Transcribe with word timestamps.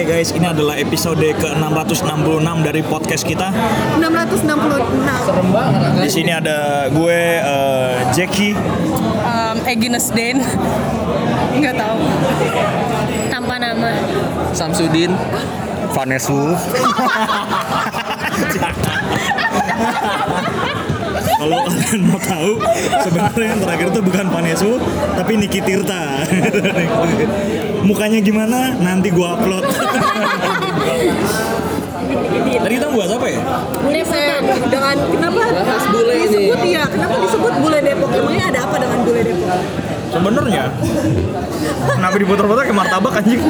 Oke 0.00 0.16
guys, 0.16 0.32
ini 0.32 0.48
adalah 0.48 0.80
episode 0.80 1.20
ke-666 1.20 2.48
dari 2.64 2.80
podcast 2.80 3.20
kita. 3.20 3.52
666 4.00 4.48
Serem 5.28 5.48
banget 5.52 6.00
Di 6.00 6.08
sini 6.08 6.32
ada 6.32 6.88
gue 6.88 7.20
eh, 7.36 8.00
Jackie, 8.16 8.56
um, 9.20 9.60
Agnes 9.60 10.08
Den. 10.16 10.40
Nggak 11.52 11.76
tahu. 11.76 12.00
Tanpa 13.28 13.60
nama. 13.60 13.92
Samsudin. 14.56 15.12
Vanesu. 15.92 16.56
Kalau 21.40 21.60
kalian 21.68 22.00
mau 22.08 22.20
tahu, 22.20 22.52
sebenarnya 23.04 23.48
yang 23.52 23.60
terakhir 23.64 23.86
itu 23.92 24.00
bukan 24.00 24.26
Vanesu, 24.32 24.80
tapi 25.12 25.32
Niki 25.36 25.60
Tirta. 25.60 26.24
Mukanya 27.80 28.20
gimana? 28.20 28.76
Nanti 28.76 29.08
gua 29.10 29.36
upload. 29.36 29.64
Tadi 32.60 32.74
kita 32.76 32.86
bahas 32.90 33.12
apa 33.14 33.26
ya? 33.26 33.40
bule 33.80 34.02
setan 34.04 34.42
dengan 34.68 34.96
kenapa 35.08 35.40
Bahas 35.48 35.84
bule 35.88 36.12
ini. 36.12 36.26
disebut 36.26 36.60
ya 36.66 36.82
kenapa 36.84 37.16
disebut 37.16 37.52
bule 37.56 37.78
Depok 37.80 38.10
emangnya 38.12 38.44
ada 38.52 38.60
apa 38.68 38.76
dengan 38.76 38.98
bule 39.00 39.20
Depok 39.22 39.48
Sebenarnya 40.10 40.64
kenapa 41.88 42.16
diputar-putar 42.18 42.62
kayak 42.66 42.76
martabak 42.76 43.14
anjing? 43.16 43.40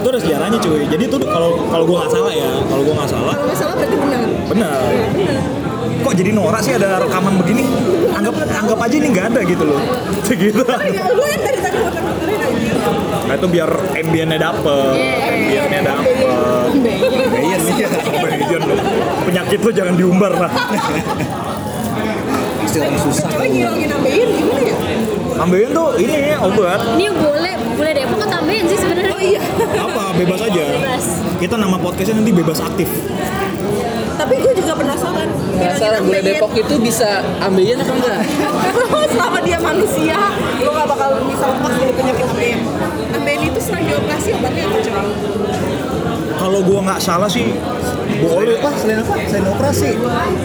Itu 0.00 0.06
ada 0.08 0.20
sejarahnya 0.20 0.58
cuy. 0.58 0.82
Jadi 0.88 1.04
tuh 1.06 1.20
kalau 1.22 1.50
kalau 1.68 1.84
gua 1.84 1.96
nggak 2.04 2.12
salah 2.12 2.32
ya, 2.32 2.50
kalau 2.64 2.82
gua 2.82 2.94
nggak 2.98 3.10
salah, 3.12 3.32
kalau 3.36 3.46
nggak 3.46 3.60
salah 3.60 3.74
berarti 3.76 3.96
benar 4.00 4.22
benar. 4.48 4.80
Kok 6.04 6.14
jadi 6.16 6.30
norak 6.32 6.60
sih 6.64 6.72
ada 6.76 7.00
rekaman 7.00 7.40
begini? 7.40 7.64
Anggap 8.14 8.34
anggap 8.44 8.78
aja 8.78 8.94
ini 8.94 9.08
nggak 9.10 9.26
ada 9.34 9.40
gitu 9.44 9.64
loh. 9.64 9.80
Segitu. 10.28 10.62
ya 10.64 11.04
Nah 13.24 13.34
itu 13.40 13.46
biar 13.48 13.70
ambiennya 13.96 14.36
dapet, 14.36 14.94
ambiennya 15.32 15.80
dapet. 15.80 16.16
Ambiien 16.76 17.60
nih, 17.64 17.86
ambiien 17.88 18.62
loh. 18.68 18.78
Penyakit 19.24 19.58
lo 19.64 19.70
jangan 19.72 19.94
diumbar 19.96 20.32
lah. 20.36 20.52
Istilah 22.64 22.90
susah 22.98 23.30
tapi 23.30 23.46
ngilangin 23.54 23.86
ambeien 23.86 24.28
gimana 24.34 24.60
ya 24.66 24.76
Ambiien 25.38 25.70
tuh 25.70 25.94
ini 25.94 26.34
obat. 26.42 26.80
ini 26.98 27.06
bule 27.12 27.52
bule 27.78 27.90
depok 27.94 28.18
kan 28.24 28.28
tambahin 28.40 28.64
sih 28.66 28.78
sebenarnya 28.82 29.14
oh 29.14 29.22
iya 29.22 29.42
Apa 29.78 30.10
bebas 30.18 30.40
aja. 30.42 30.64
Bebas. 30.74 31.06
Kita 31.38 31.54
nama 31.54 31.76
podcastnya 31.78 32.18
nanti 32.18 32.32
bebas 32.34 32.58
aktif. 32.58 32.88
tapi 34.14 34.34
gue 34.42 34.52
juga 34.58 34.72
penasaran 34.78 35.28
Penasaran 35.64 36.00
bule 36.04 36.20
Depok 36.20 36.52
itu 36.52 36.74
bisa 36.76 37.24
ambeien 37.40 37.80
apa 37.80 37.92
enggak? 37.96 38.20
selama 39.14 39.38
dia 39.40 39.58
manusia. 39.62 40.18
Lo 40.60 40.70
gak 40.74 40.88
bakal 40.90 41.10
bisa 41.24 41.44
lepas 41.48 41.72
dari 41.80 41.92
penyakit 41.96 42.26
ambeien 42.28 42.60
ambeien 43.14 43.42
itu 43.46 43.60
serang 43.62 43.84
dioperasi 43.86 44.28
obatnya 44.36 44.62
apa 44.68 44.78
coba 44.84 45.00
Kalau 46.34 46.60
gua 46.60 46.80
nggak 46.84 47.00
salah 47.00 47.30
sih 47.30 47.56
boleh. 48.20 48.60
Apa 48.60 48.76
selain 48.76 49.00
apa? 49.00 49.14
Selain 49.26 49.46
operasi. 49.48 49.90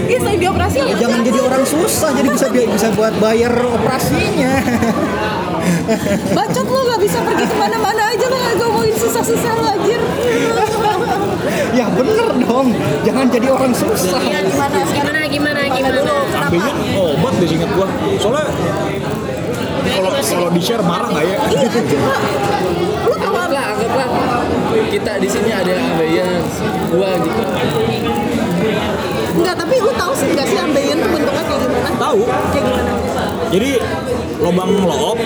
Iya 0.07 0.17
selain 0.23 0.39
dioperasi 0.39 0.77
apa 0.79 0.95
jangan 0.95 1.19
jadi 1.27 1.39
orang 1.43 1.63
susah 1.67 2.09
jadi 2.15 2.29
bisa 2.31 2.47
bisa 2.53 2.87
buat 2.95 3.13
bayar 3.19 3.51
operasinya. 3.51 4.53
Bacot 6.33 6.65
lo 6.65 6.81
gak 6.85 7.01
bisa 7.01 7.17
pergi 7.21 7.45
ke 7.45 7.55
mana-mana 7.57 8.13
aja 8.13 8.25
lo 8.29 8.37
gak 8.37 8.55
ngomongin 8.57 8.95
susah-susah 8.95 9.51
lo 9.53 9.63
anjir 9.69 10.01
ya 11.79 11.85
bener 11.93 12.27
dong 12.43 12.67
jangan 13.05 13.25
jadi 13.29 13.47
orang 13.49 13.71
susah 13.73 14.21
ya 14.21 14.39
gimana 14.43 14.77
gimana 14.87 15.19
gimana 15.29 15.61
gimana 15.71 15.99
Ambilnya 16.49 16.73
obat 16.97 17.33
deh 17.37 17.45
inget 17.45 17.69
gua. 17.77 17.85
Soalnya 18.17 18.49
kalau 19.93 20.11
kalau 20.17 20.49
di 20.49 20.61
share 20.65 20.81
marah 20.81 21.13
nggak 21.13 21.25
ya? 21.29 21.37
lu 23.09 23.15
tau 23.21 23.29
apa 23.37 23.39
Anggaplah, 23.45 23.65
anggaplah 23.77 24.07
kita 24.89 25.11
di 25.21 25.29
sini 25.29 25.49
ada 25.53 25.73
ambeien, 25.77 26.29
gua 26.89 27.09
gitu. 27.21 27.41
Enggak, 29.37 29.55
tapi 29.61 29.75
lu 29.77 29.91
tahu 29.93 30.13
sih 30.17 30.27
enggak 30.33 30.47
sih 30.49 30.57
ambeien 30.57 30.97
tuh 30.97 31.09
bentuknya 31.13 31.43
kayak 31.45 31.61
gimana? 31.69 31.89
Tahu. 32.01 32.19
Kayak 32.25 32.63
gimana? 32.65 32.91
Jadi 33.49 33.71
lubang 34.41 34.71
loop 34.73 35.17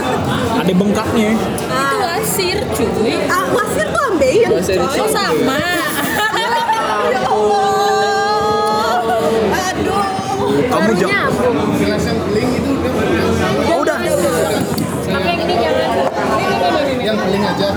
ada 0.64 0.72
bengkaknya. 0.72 1.30
itu 1.36 2.01
wasir 2.32 2.64
cuy 2.72 2.88
Ah, 3.28 3.44
wasir 3.52 3.84
tuh 3.86 4.02
ambeien. 4.08 4.48
Wasir 4.48 4.80
coy. 4.80 4.88
itu 4.88 5.04
oh 5.04 5.08
sama 5.12 5.60
Ya 7.12 7.20
Allah. 7.28 8.96
Aduh. 9.52 10.00
Kamu 10.64 10.92
jangan. 10.96 11.28
Oh, 13.68 13.84
udah. 13.84 13.98
ini 14.00 15.54
jangan 15.60 15.84
yang 17.04 17.16
paling 17.20 17.42
aja. 17.44 17.68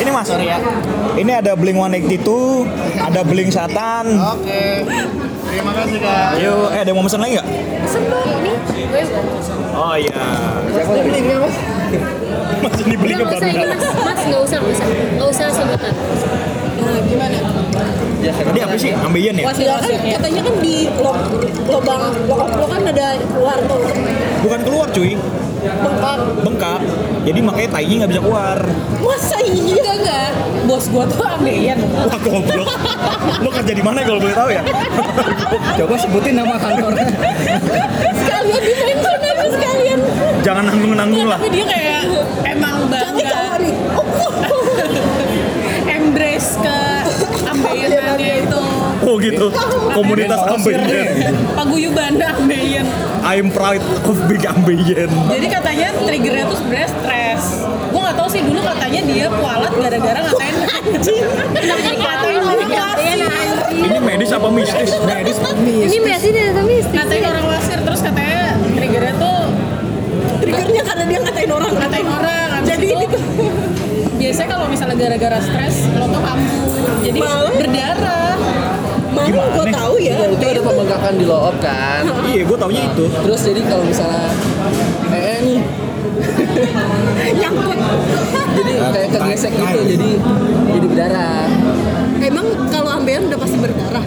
Ini 0.00 0.08
mas. 0.08 0.28
Ini 1.18 1.32
ada 1.34 1.52
Blink 1.52 1.76
182, 1.76 2.64
ada 2.96 3.20
Blink 3.22 3.52
Satan. 3.52 4.04
oke 4.16 4.62
terima 5.48 5.72
kasih 5.74 5.98
kak 5.98 6.28
Yuk, 6.38 6.66
eh 6.70 6.78
ada 6.78 6.88
yang 6.88 6.96
mau 6.96 7.04
pesan 7.04 7.18
lagi 7.18 7.32
nggak? 7.34 7.48
sebelum 7.84 8.38
ini 8.38 8.52
gue 8.84 9.02
Oh 9.74 9.94
iya. 9.96 10.22
Siapa 10.70 10.92
ini 11.00 11.34
mas? 11.34 11.56
Mas 12.68 12.80
ini 12.84 12.94
beli 13.00 13.12
ke 13.16 13.24
mas 13.24 13.40
mas 13.98 14.20
nggak 14.28 14.42
usah 14.44 14.58
nggak 14.60 14.74
usah. 14.76 14.86
Nggak 15.16 15.28
usah 15.32 15.46
sebutan 15.48 15.94
Nah, 16.78 16.94
gimana? 17.04 17.36
Ya, 18.18 18.32
Tadi 18.34 18.60
apa 18.60 18.76
sih? 18.76 18.90
Ambeien 18.92 19.34
ya? 19.34 19.44
Ya 19.50 19.76
kan 19.78 19.88
katanya 19.88 20.40
kan 20.42 20.54
di 20.58 20.74
lo- 20.94 21.26
lubang 21.64 22.02
lokap 22.24 22.50
lo 22.54 22.66
kan 22.66 22.80
ada 22.84 23.06
keluar 23.18 23.58
tuh 23.64 23.80
Bukan 24.44 24.60
keluar 24.62 24.86
cuy, 24.90 25.12
bengkak. 25.60 26.18
bengkak. 26.42 26.80
Jadi 27.22 27.38
makanya 27.42 27.70
tainya 27.70 27.94
nggak 28.00 28.10
bisa 28.10 28.22
keluar. 28.22 28.58
Masa 28.98 29.36
iya? 29.40 29.62
Enggak, 29.74 29.96
enggak. 29.98 30.30
Bos 30.64 30.84
gua 30.88 31.04
tuh 31.04 31.24
ambeien. 31.24 31.78
Wah 31.94 32.18
goblok. 32.18 32.68
Lo 33.38 33.50
kerja 33.52 33.72
di 33.72 33.82
mana 33.82 33.98
kalau 34.02 34.18
boleh 34.18 34.36
tahu 34.36 34.48
ya? 34.50 34.62
coba 35.76 35.94
sebutin 35.94 36.34
nama 36.34 36.54
kantornya 36.56 37.06
Sekalian 38.14 38.60
di 38.60 38.72
mention 38.74 39.20
aja 39.20 39.46
sekalian. 39.48 39.98
Jangan 40.42 40.64
nanggung-nanggung 40.66 41.26
lah. 41.26 41.38
tapi 41.38 41.50
dia 41.52 41.64
kayak 41.66 42.00
emang 42.46 42.76
bangga 42.86 43.42
embrace 45.88 46.56
ke 46.58 46.78
ambeyenannya 47.44 48.32
itu 48.44 48.62
Oh 49.00 49.16
gitu. 49.16 49.46
Komunitas 49.90 50.40
ambeien. 50.44 51.32
paguyuban 51.54 52.14
ambeien 52.18 52.86
I'm 53.24 53.48
proud 53.50 53.80
of 54.04 54.16
big 54.26 54.42
ambeien. 54.44 55.10
jadi 55.28 55.46
katanya 55.48 55.88
triggernya 55.98 56.44
tuh 56.46 56.56
sebenarnya 56.58 56.88
stres 56.90 57.42
gue 57.88 58.00
nggak 58.00 58.16
tahu 58.16 58.28
sih 58.28 58.40
dulu 58.44 58.60
katanya 58.60 59.00
dia 59.04 59.26
kualat 59.28 59.72
gara-gara 59.72 60.20
ngatain 60.20 60.54
anjing 60.68 61.24
kenapa 61.52 61.80
jadi 61.82 61.96
ngatain 61.98 62.40
orang 62.40 62.70
wasir 62.70 63.18
Ini 63.78 63.98
medis 64.02 64.30
apa 64.34 64.48
mistis? 64.50 64.90
Medis. 65.04 65.36
ini 65.86 65.98
masih 66.02 66.30
ada 66.34 66.62
mistis 66.64 66.94
ngatain 66.94 67.24
orang 67.24 67.46
wasir 67.46 67.78
terus 67.80 68.00
katanya 68.00 68.56
triggernya 68.74 69.14
tuh 69.16 69.40
triggernya 70.38 70.82
karena 70.84 71.04
dia 71.06 71.18
ngatain 71.22 71.50
orang. 71.50 71.72
ngatain 71.74 72.08
orang 72.08 72.48
Jadi 72.64 72.86
itu, 72.86 72.94
ini 72.94 73.06
tuh 73.08 73.22
biasanya 74.18 74.48
kalau 74.50 74.66
misalnya 74.66 74.96
gara-gara 74.98 75.38
stres 75.38 75.76
lo 75.94 76.06
tuh 76.06 76.20
kambuh 76.20 76.70
jadi 77.00 77.18
Malah. 77.18 77.54
berdarah 77.54 78.34
Mana 79.08 79.34
gua 79.34 79.64
Gimana? 79.64 79.72
tahu 79.72 79.94
ya. 79.98 80.14
itu 80.30 80.44
ada 80.46 80.62
pembengkakan 80.62 81.12
di 81.16 81.24
loop 81.26 81.56
kan. 81.58 82.06
Iya, 82.28 82.42
gue 82.44 82.54
taunya 82.54 82.82
itu. 82.86 83.04
Terus 83.08 83.40
jadi 83.40 83.60
kalau 83.66 83.82
misalnya 83.82 84.30
eh, 85.10 85.18
eh 85.18 85.38
nih, 85.42 85.58
Nyangkut. 87.40 87.78
jadi 88.54 88.72
kayak 88.78 89.08
kegesek 89.10 89.52
gitu, 89.56 89.78
jadi 89.90 90.10
jadi 90.70 90.86
berdarah. 90.86 91.46
Emang 92.20 92.46
kalau 92.68 92.90
ambeien 92.94 93.26
udah 93.26 93.40
pasti 93.40 93.56
berdarah. 93.58 94.04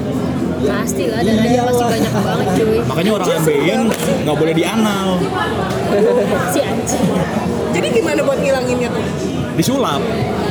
pasti 0.62 1.04
lah 1.10 1.26
darahnya 1.26 1.62
pasti 1.66 1.84
banyak 1.90 2.14
banget 2.14 2.48
cuy 2.54 2.78
Makanya 2.86 3.12
orang 3.12 3.28
ambeien 3.34 3.82
nggak 4.22 4.38
boleh 4.38 4.54
dianal, 4.54 5.08
si 6.54 6.60
anjing 6.62 7.04
Jadi 7.74 7.88
gimana 7.90 8.22
buat 8.22 8.38
ngilanginnya 8.38 8.90
tuh? 8.94 9.06
Disulap. 9.56 10.02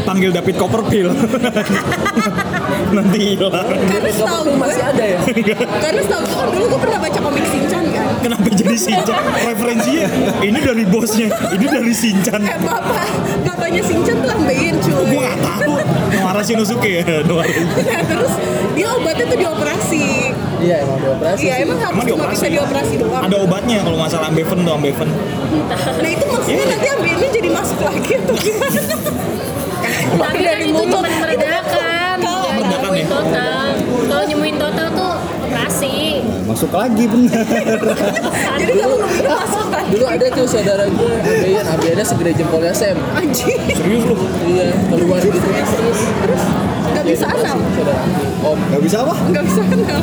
Panggil 0.04 0.30
David 0.32 0.56
Copperfield. 0.56 1.14
Nanti 2.96 3.18
hilang. 3.36 3.68
Karena 3.86 4.10
setahu 4.10 4.40
gue 4.46 4.56
Masih 4.58 4.82
ada 4.82 5.04
ya? 5.04 5.20
Karena 5.84 6.00
setahu 6.02 6.22
gue 6.24 6.34
kan 6.34 6.48
dulu 6.54 6.64
gue 6.66 6.80
pernah 6.80 6.98
baca 7.02 7.18
komik 7.20 7.44
Shinchan 7.48 7.70
kan. 7.70 7.79
Kenapa 8.20 8.46
jadi 8.48 8.76
Shinchan? 8.76 9.16
Referensinya 9.40 10.06
ini 10.40 10.58
dari 10.60 10.84
bosnya, 10.84 11.28
ini 11.50 11.66
dari 11.66 11.92
Shinchan. 11.92 12.40
Eh 12.42 12.58
bapak, 12.60 13.08
bapaknya 13.42 13.80
Shinchan 13.80 14.20
tuh 14.20 14.30
ambeien 14.30 14.76
cuy. 14.76 14.92
Gue 15.08 15.20
nggak 15.20 15.38
tahu. 15.40 15.72
Noara 16.12 16.42
Shinosuke 16.44 16.90
ya, 17.00 17.24
Noara. 17.24 17.48
Nah, 17.48 18.02
terus 18.04 18.32
dia 18.72 18.88
obatnya 18.92 19.24
tuh 19.24 19.38
dioperasi. 19.38 20.04
Iya 20.60 20.76
emang 20.84 20.98
dioperasi. 21.00 21.40
Iya 21.40 21.54
emang 21.64 21.78
harus 21.80 21.94
Emang 21.96 22.04
cuma 22.04 22.08
dioperasi? 22.20 22.36
bisa 22.36 22.46
dioperasi 22.52 22.94
doang. 23.00 23.22
Ada 23.24 23.36
obatnya 23.40 23.78
kalau 23.80 23.96
masalah 23.96 24.26
ambeven 24.28 24.58
tuh 24.60 24.74
ambeven. 24.76 25.08
Nah 25.96 26.10
itu 26.10 26.24
maksudnya 26.28 26.64
nanti 26.68 26.86
ambeiennya 26.86 27.28
jadi 27.32 27.48
masuk 27.48 27.78
lagi 27.80 28.12
atau 28.14 28.34
gimana? 28.36 28.80
tapi 30.10 30.42
kan 30.42 30.58
masuk 36.60 36.76
lagi 36.76 37.08
bener 37.08 37.40
Jadi 38.60 38.72
kalau 38.76 39.00
lu 39.00 39.08
minum 39.08 39.32
masuk 39.32 39.66
kan? 39.72 39.84
Dulu 39.88 40.04
ada 40.04 40.26
tuh 40.28 40.44
saudara 40.44 40.84
gue, 40.84 41.12
Abeyan, 41.24 41.64
Abeyannya 41.64 42.04
segede 42.04 42.36
jempolnya 42.36 42.68
Sam. 42.68 43.00
Anjing. 43.16 43.56
Serius 43.72 44.04
lu? 44.04 44.12
Iya, 44.44 44.68
keluar 44.92 45.24
gitu. 45.24 45.40
Terus, 45.40 46.42
Gak 46.92 47.04
bisa 47.08 47.24
anal. 47.32 47.56
saudara 47.72 48.04
Om. 48.44 48.58
Gak 48.76 48.82
bisa 48.84 48.96
apa? 49.00 49.14
Gak 49.32 49.44
bisa 49.48 49.60
anal. 49.64 50.02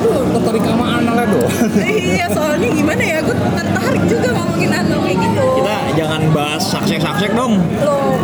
Lu 0.00 0.08
tertarik 0.32 0.64
sama 0.64 0.84
analnya 0.96 1.26
doang. 1.28 1.52
iya 1.84 2.26
soalnya 2.32 2.68
gimana 2.72 3.02
ya 3.04 3.18
gue 3.20 3.36
tertarik 3.36 4.02
juga 4.08 4.28
ngomongin 4.32 4.70
anal 4.72 4.98
kayak 5.04 5.18
gitu 5.20 5.44
Kita 5.60 5.74
jangan 5.92 6.20
bahas 6.32 6.62
saksek-saksek 6.64 7.36
dong. 7.36 7.60
loh 7.84 8.16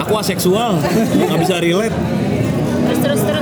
Aku 0.00 0.16
aseksual, 0.16 0.80
nggak 1.12 1.40
bisa 1.44 1.60
relate. 1.60 1.92
Terus 2.86 3.00
terus 3.04 3.20
terus. 3.20 3.35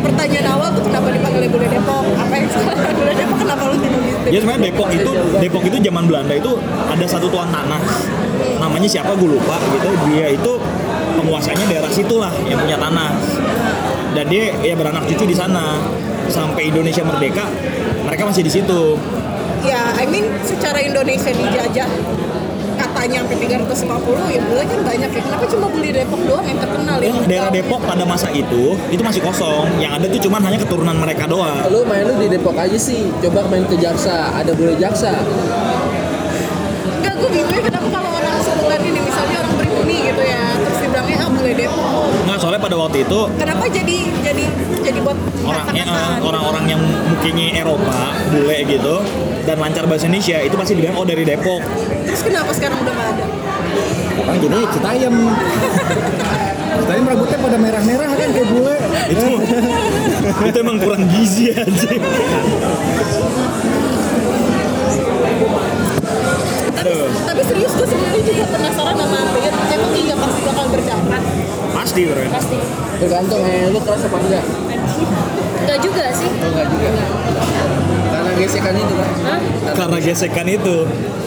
Pertanyaan 0.00 0.46
awal 0.56 0.68
tuh 0.72 0.82
kenapa 0.84 1.08
dipanggil 1.12 1.48
Bule 1.52 1.66
Depok 1.68 2.04
apa 2.16 2.34
yang 2.34 2.48
salah? 2.50 2.74
Bule 2.98 3.12
Depok 3.14 3.38
kenapa 3.40 3.62
lu 3.68 3.76
tidak 3.78 4.00
gitu? 4.00 4.28
Ya 4.30 4.38
sebenarnya 4.40 4.62
Depok 4.68 4.88
itu 4.92 5.10
Depok 5.38 5.62
itu 5.68 5.76
zaman 5.80 6.04
Belanda 6.08 6.34
itu 6.34 6.52
ada 6.88 7.04
satu 7.06 7.26
tuan 7.28 7.48
tanah. 7.52 7.82
Namanya 8.60 8.88
siapa? 8.88 9.12
Gue 9.16 9.36
lupa 9.36 9.56
gitu. 9.72 9.90
Dia 10.10 10.26
itu 10.32 10.52
penguasanya 11.20 11.64
daerah 11.68 11.90
situ 11.92 12.14
lah 12.16 12.32
yang 12.48 12.58
punya 12.60 12.76
tanah. 12.80 13.10
Dan 14.16 14.24
dia 14.26 14.52
ya 14.64 14.74
beranak 14.74 15.04
cucu 15.06 15.24
di 15.28 15.36
sana. 15.36 15.78
Sampai 16.30 16.70
Indonesia 16.70 17.02
merdeka 17.02 17.50
mereka 18.06 18.22
masih 18.26 18.42
di 18.46 18.52
situ. 18.52 18.94
Ya 19.66 19.92
I 19.98 20.06
mean 20.08 20.30
secara 20.46 20.80
Indonesia 20.80 21.30
dijajah 21.34 21.88
katanya 23.00 23.24
sampai 23.24 23.36
350 23.48 24.28
ya 24.36 24.40
bule 24.44 24.62
kan 24.68 24.80
banyak 24.84 25.08
ya 25.08 25.22
kenapa 25.24 25.44
cuma 25.48 25.66
beli 25.72 25.88
Depok 25.88 26.20
doang 26.28 26.44
yang 26.44 26.60
terkenal 26.60 26.96
ya, 27.00 27.08
ya 27.08 27.24
daerah 27.24 27.48
Depok 27.48 27.80
pada 27.80 28.04
masa 28.04 28.28
itu 28.28 28.76
itu 28.92 29.00
masih 29.00 29.24
kosong 29.24 29.72
yang 29.80 29.96
ada 29.96 30.04
tuh 30.04 30.20
cuman 30.20 30.44
hanya 30.44 30.60
keturunan 30.60 30.92
mereka 31.00 31.24
doang 31.24 31.64
Lu 31.72 31.80
main 31.88 32.04
lu 32.04 32.20
di 32.20 32.28
Depok 32.28 32.52
aja 32.60 32.76
sih. 32.76 33.08
Coba 33.24 33.48
main 33.48 33.64
ke 33.64 33.80
Jaksa, 33.80 34.36
ada 34.36 34.52
boleh 34.52 34.76
Jaksa. 34.76 35.16
enggak 37.00 37.14
gue 37.16 37.28
bingung 37.32 37.52
ya 37.56 37.62
kenapa 37.72 37.88
kalau 37.88 38.09
soalnya 42.40 42.60
pada 42.60 42.76
waktu 42.80 43.04
itu 43.04 43.20
kenapa 43.36 43.68
jadi 43.68 43.96
jadi 44.24 44.44
jadi 44.80 44.98
buat 45.04 45.18
orangnya 45.44 45.84
kata-kataan? 45.84 46.16
eh, 46.16 46.24
orang-orang 46.24 46.64
yang 46.72 46.80
mukanya 46.80 47.46
Eropa 47.60 48.00
bule 48.32 48.58
gitu 48.64 48.96
dan 49.44 49.56
lancar 49.60 49.84
bahasa 49.84 50.08
Indonesia 50.08 50.40
itu 50.40 50.56
pasti 50.56 50.72
bilang 50.72 50.96
oh 50.96 51.04
dari 51.04 51.28
Depok 51.28 51.60
terus 52.08 52.24
kenapa 52.24 52.50
sekarang 52.56 52.80
udah 52.80 52.94
gak 52.96 53.08
ada 53.14 53.26
Kan 54.20 54.36
jadi 54.38 54.62
Citayam. 54.70 55.14
Citayam 56.70 57.04
rambutnya 57.10 57.38
pada 57.40 57.56
merah-merah 57.58 58.08
kan 58.14 58.28
kayak 58.30 58.46
bule. 58.52 58.76
itu 59.10 59.26
itu 60.46 60.58
emang 60.60 60.76
kurang 60.78 61.02
gizi 61.10 61.50
aja 61.50 61.90
tapi, 66.80 66.92
tapi 67.22 67.42
serius 67.44 67.72
gue 67.72 67.86
sebenarnya 67.86 68.22
juga 68.22 68.44
penasaran 68.48 68.94
sama 68.94 69.16
Ambeien 69.20 69.52
emang 69.52 69.92
iya 69.92 70.14
pasti 70.14 70.40
bakal 70.42 70.66
berdapat 70.68 71.22
pasti 71.70 72.00
bro 72.04 72.24
Pasti. 72.30 72.58
Tergantung 73.00 73.40
eh 73.42 73.72
lu 73.72 73.80
keras 73.80 74.04
apa 74.04 74.18
enggak? 74.20 74.44
Enggak 75.60 75.78
juga 75.80 76.04
sih. 76.12 76.28
Enggak 76.28 76.66
juga. 76.68 76.88
Karena 78.10 78.30
gesekan 78.36 78.74
itu 78.76 78.94
kan. 78.94 79.10
Hah? 79.24 79.38
karena 79.72 79.96
gesekan 79.98 80.46
itu 80.46 80.76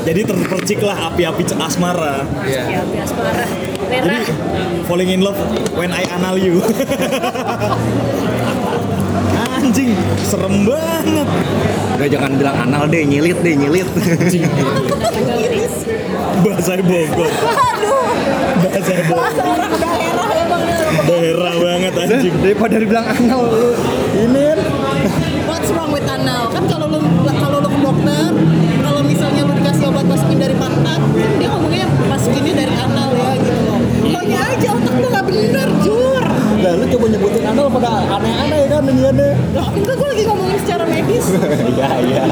jadi 0.03 0.21
terperciklah 0.21 0.97
api-api 1.09 1.41
asmara 1.55 2.27
Iya. 2.43 2.63
Ya 2.69 2.81
bias 2.85 3.09
parah. 3.09 3.47
jadi 3.89 4.19
Merah. 4.19 4.85
falling 4.85 5.09
in 5.09 5.21
love 5.21 5.39
when 5.73 5.89
I 5.89 6.03
anal 6.11 6.37
you 6.37 6.59
anjing 9.73 9.97
serem 10.21 10.69
banget. 10.69 11.27
Udah 11.97 12.05
jangan 12.05 12.31
bilang 12.37 12.57
anal 12.61 12.85
deh, 12.85 13.01
nyilit 13.01 13.41
deh, 13.41 13.57
nyilit. 13.57 13.89
bahasa 16.45 16.77
Bogor. 16.77 17.31
Bahasa 18.61 18.93
Bogor 19.09 19.57
daerah 19.81 20.29
emang. 20.45 20.61
Daerah 21.09 21.53
banget 21.57 21.93
anjing. 22.05 22.33
Daripada 22.45 22.75
dibilang 22.77 23.07
anal. 23.17 23.49
Lu 23.49 23.73
ini. 24.13 24.61
What's 25.49 25.73
wrong 25.73 25.89
with 25.89 26.05
anal? 26.05 26.53
Kan 26.53 26.69
kalau 26.69 26.85
lu 26.93 27.01
kalau 27.41 27.57
lu 27.65 27.69
ke 27.73 27.79
dokter 27.81 28.29
dikasih 29.63 29.85
obat 29.87 30.03
masukin 30.03 30.39
dari 30.43 30.55
pantat 30.59 30.99
dia 31.39 31.47
ngomongnya 31.47 31.87
masukinnya 32.03 32.53
dari 32.59 32.73
anal 32.75 33.09
ya 33.15 33.31
gitu 33.39 33.61
loh 33.63 33.79
Pokoknya 34.03 34.39
aja 34.43 34.67
otak 34.75 34.95
lu 34.99 35.07
gak 35.07 35.25
bener 35.25 35.69
jur 35.79 36.23
Nah, 36.63 36.71
lu 36.75 36.85
coba 36.87 37.05
nyebutin 37.07 37.43
anal 37.43 37.67
pada 37.67 37.89
aneh-aneh 38.07 38.71
kan 38.71 38.87
nyanyiannya. 38.87 39.35
Loh, 39.51 39.67
enggak 39.67 39.95
gue 39.99 40.07
lagi 40.07 40.23
ngomongin 40.23 40.57
secara 40.63 40.83
medis 40.87 41.25
Iya, 41.75 41.89
iya. 41.99 42.23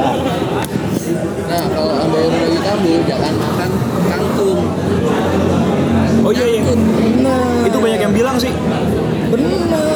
Nah, 1.48 1.64
kalau 1.68 1.94
Abeyan 2.00 2.32
lagi 2.32 2.58
kambuh, 2.60 3.00
jangan 3.04 3.34
makan 3.36 3.70
kangkung. 4.08 4.60
oh 6.22 6.32
iya 6.32 6.46
iya 6.48 6.60
Bener. 6.64 7.64
itu 7.64 7.76
banyak 7.76 8.00
yang 8.00 8.14
bilang 8.14 8.36
sih 8.36 8.52
Bener. 9.28 9.91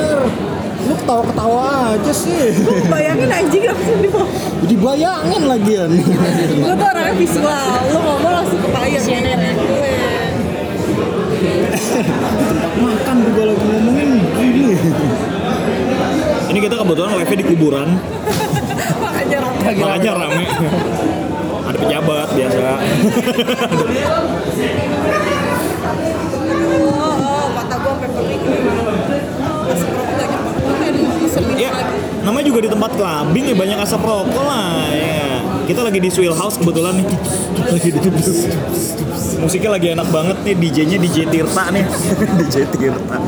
Ketawa-ketawa 1.07 1.95
aja 1.95 2.11
sih. 2.11 2.51
Gue 2.67 2.83
bayangin 2.91 3.31
anjing 3.31 3.63
langsung 3.63 4.03
di 4.03 4.11
bawah 4.11 4.27
Jadi 4.67 4.75
bayangin 4.75 5.43
lagian. 5.47 5.91
Gue 6.51 6.75
tuh 6.75 6.87
orangnya 6.91 7.15
visual 7.15 7.79
Lu 7.95 7.99
ngomong 8.03 8.33
langsung 8.43 8.59
kebayang 8.59 9.07
Visioner 9.07 9.39
ya. 9.39 9.55
Makan 12.83 13.17
juga 13.23 13.43
lagi 13.55 13.65
ngomongin 13.71 14.11
gini. 14.35 14.75
ini 16.51 16.59
kita 16.59 16.75
kebetulan 16.75 17.15
live 17.23 17.35
di 17.39 17.47
kuburan 17.55 17.89
Makanya 18.99 19.39
rata 19.47 19.71
makanya 19.79 20.13
rame 20.19 20.45
ada 21.67 21.79
pejabat 21.83 22.29
biasa 22.35 22.67
ya 31.67 31.73
namanya 32.23 32.45
juga 32.47 32.61
di 32.67 32.71
tempat 32.71 32.91
clubbing 32.95 33.45
ya 33.51 33.57
banyak 33.59 33.79
asap 33.83 34.03
rokok 34.03 34.45
lah 34.47 34.87
ya 34.95 35.27
kita 35.67 35.81
lagi 35.83 35.99
di 35.99 36.11
Swill 36.11 36.35
House 36.35 36.63
kebetulan 36.63 37.03
nih 37.03 37.07
lagi 37.75 37.89
di 37.91 38.01
musiknya 39.43 39.71
lagi 39.75 39.87
enak 39.99 40.09
banget 40.15 40.37
nih 40.47 40.55
DJ-nya 40.55 40.99
DJ 41.03 41.17
Tirta 41.27 41.65
nih 41.75 41.85
DJ 42.41 42.55
Tirta 42.71 43.19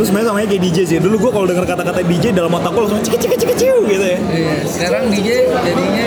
Lu 0.00 0.08
sebenarnya 0.08 0.32
samanya 0.32 0.48
kayak 0.48 0.62
DJ 0.64 0.78
sih. 0.88 0.96
Dulu 0.96 1.28
gua 1.28 1.30
kalau 1.36 1.44
denger 1.44 1.68
kata-kata 1.68 2.00
DJ 2.00 2.32
dalam 2.32 2.48
otak 2.56 2.72
gua 2.72 2.88
langsung 2.88 3.04
cik 3.04 3.20
cik 3.20 3.36
cik 3.36 3.52
ciu 3.52 3.84
gitu 3.84 4.00
ya. 4.00 4.16
Iya, 4.16 4.52
sekarang 4.64 5.12
DJ 5.12 5.44
jadinya 5.52 6.04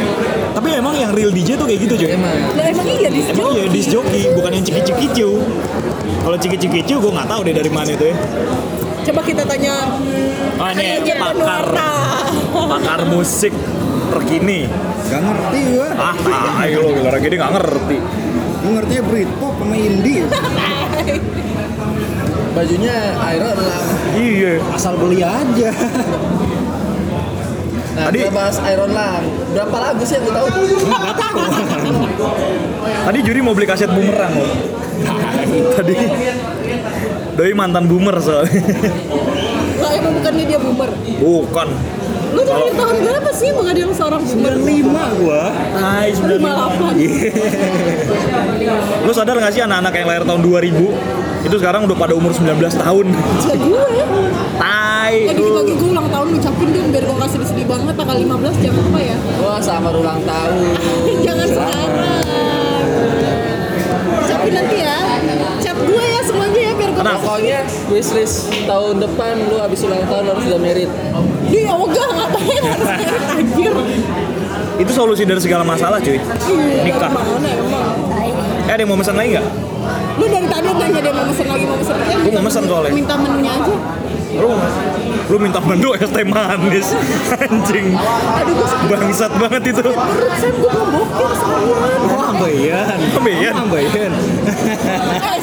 Tapi 0.57 0.67
emang 0.73 0.97
yang 0.97 1.13
real 1.13 1.29
DJ 1.29 1.61
tuh 1.61 1.69
kayak 1.69 1.85
gitu 1.85 1.93
cuy. 2.01 2.09
emang 2.17 2.33
Lah 2.57 2.65
emang 2.73 2.87
iya 2.89 3.09
di 3.13 3.21
Emang 3.21 3.53
iya 3.53 3.69
disc 3.69 3.93
bukan 4.33 4.49
yang 4.49 4.65
ciki 4.65 4.81
ciki 4.81 5.05
ciu. 5.13 5.45
Kalau 6.25 6.37
ciki 6.41 6.57
ciki 6.57 6.79
ciu 6.89 6.97
gua 7.05 7.21
nggak 7.21 7.29
tahu 7.37 7.39
deh 7.45 7.53
dari 7.53 7.69
mana 7.69 7.89
itu 7.93 8.05
ya. 8.09 8.17
Coba 9.03 9.21
kita 9.21 9.43
tanya 9.43 9.75
Oh 10.55 10.67
ini 10.71 11.11
pakar 11.11 11.65
pakar 12.53 13.01
musik 13.09 13.53
terkini. 14.13 14.69
Gak 15.09 15.21
ngerti 15.21 15.59
gua. 15.75 15.89
Ah, 15.97 16.63
ayo 16.63 16.93
lo 16.93 17.01
orang 17.09 17.21
gini 17.21 17.35
nggak 17.35 17.53
ngerti. 17.53 17.97
Lu 18.63 18.69
ngertinya 18.79 19.03
Britpop 19.03 19.53
sama 19.59 19.75
indie. 19.75 20.23
bajunya 22.53 22.95
Iron 23.33 23.57
Lang. 23.57 23.85
Iya. 24.13 24.53
Asal 24.77 24.93
beli 25.01 25.25
aja. 25.25 25.69
Nah, 27.93 28.09
Tadi- 28.09 28.19
kita 28.21 28.31
bahas 28.33 28.57
Iron 28.69 28.91
Lang. 28.93 29.23
Berapa 29.53 29.77
lagu 29.81 30.03
sih 30.05 30.15
yang? 30.17 30.23
Nggak 30.29 30.37
tahu. 30.37 31.41
Tadi 33.03 33.19
juri 33.25 33.39
mau 33.41 33.53
beli 33.57 33.67
kaset 33.67 33.89
bumerang 33.89 34.33
loh. 34.37 34.49
Tadi 35.81 35.95
Doi 37.33 37.49
mantan 37.57 37.89
boomer 37.89 38.13
soalnya. 38.21 38.61
Lah 39.81 39.91
emang 39.97 40.13
bukannya 40.21 40.45
dia 40.45 40.61
boomer 40.61 40.93
Bukan. 41.17 41.73
Lu 42.33 42.41
lahir 42.49 42.73
tahun 42.73 42.97
berapa 43.05 43.29
sih 43.33 43.53
menghadir 43.53 43.85
seorang 43.93 44.25
boomer? 44.25 44.53
95 44.57 45.21
gua. 45.21 45.53
Hai, 45.77 46.09
58 46.13 49.05
Lu 49.05 49.13
sadar 49.13 49.37
gak 49.37 49.53
sih 49.53 49.61
anak-anak 49.61 49.93
yang 49.97 50.07
lahir 50.09 50.23
tahun 50.25 50.41
2000 50.41 50.73
itu 51.43 51.59
sekarang 51.59 51.83
udah 51.83 51.97
pada 51.99 52.15
umur 52.15 52.31
19 52.31 52.55
tahun. 52.71 53.11
Kayak 53.43 53.59
gue 53.59 53.83
Tai. 54.55 55.27
Ya 55.27 55.35
dikit-dikit 55.35 55.75
gue 55.75 55.91
ulang 55.91 56.07
tahun 56.07 56.31
ngucapin 56.37 56.69
dong 56.71 56.87
biar 56.95 57.03
gue 57.03 57.15
gak 57.19 57.31
sedih-sedih 57.35 57.67
banget 57.67 57.99
tanggal 57.99 58.15
15 58.15 58.63
jangan 58.63 58.79
lupa 58.79 58.99
ya 59.03 59.17
Wah, 59.43 59.59
sama 59.59 59.91
ulang 59.91 60.23
tahun. 60.23 60.55
Jangan 61.27 61.47
sekarang 61.51 61.91
Ucapin 64.23 64.55
nanti 64.55 64.75
ya 64.79 64.82
Pokoknya 67.19 67.59
wishlist 67.87 68.49
tahun 68.65 68.95
depan 68.97 69.33
lu 69.45 69.57
habis 69.59 69.79
ulang 69.83 70.01
tahun 70.09 70.25
harus 70.33 70.43
udah 70.49 70.61
merit. 70.61 70.89
Dia 71.47 71.69
ogah 71.69 72.07
ngapain 72.09 72.61
harus 72.63 72.89
merit 72.89 73.23
anjir 73.29 73.73
Itu 74.81 74.91
solusi 74.91 75.21
dari 75.23 75.37
segala 75.37 75.61
masalah, 75.61 76.01
cuy. 76.01 76.17
Iya, 76.17 76.81
Nikah. 76.81 77.11
Mana 77.13 77.49
emang 77.53 77.85
Eh, 78.63 78.71
ada 78.71 78.79
yang 78.79 78.89
mau 78.89 78.97
pesan 78.97 79.19
lagi 79.19 79.35
nggak? 79.35 79.45
Lu 80.15 80.25
dari 80.31 80.47
tadi 80.47 80.69
nanya 80.71 80.99
dia 81.03 81.13
mau 81.13 81.25
pesen 81.27 81.47
lagi 81.51 81.65
mau 81.67 81.75
pesen 81.75 81.95
lagi 81.99 82.15
Gua 82.15 82.31
mau 82.31 82.43
pesen 82.47 82.63
soalnya. 82.63 82.91
Minta 82.95 83.15
menunya 83.19 83.51
aja 83.51 83.75
lu 84.33 84.49
lu 85.29 85.35
minta 85.39 85.59
menu 85.61 85.93
es 85.95 86.09
teh 86.09 86.25
manis 86.25 86.91
anjing 87.43 87.93
bangsat 88.89 89.31
banget 89.37 89.63
itu 89.71 89.83
Perut 89.93 90.33
gue 90.41 90.81
bokeh 90.93 91.31
seharian. 91.37 91.99
Oh, 92.09 92.29
ambeien. 92.33 92.97
Ambeien. 93.13 93.53
Ambeien. 93.53 94.13
Eh, 95.21 95.37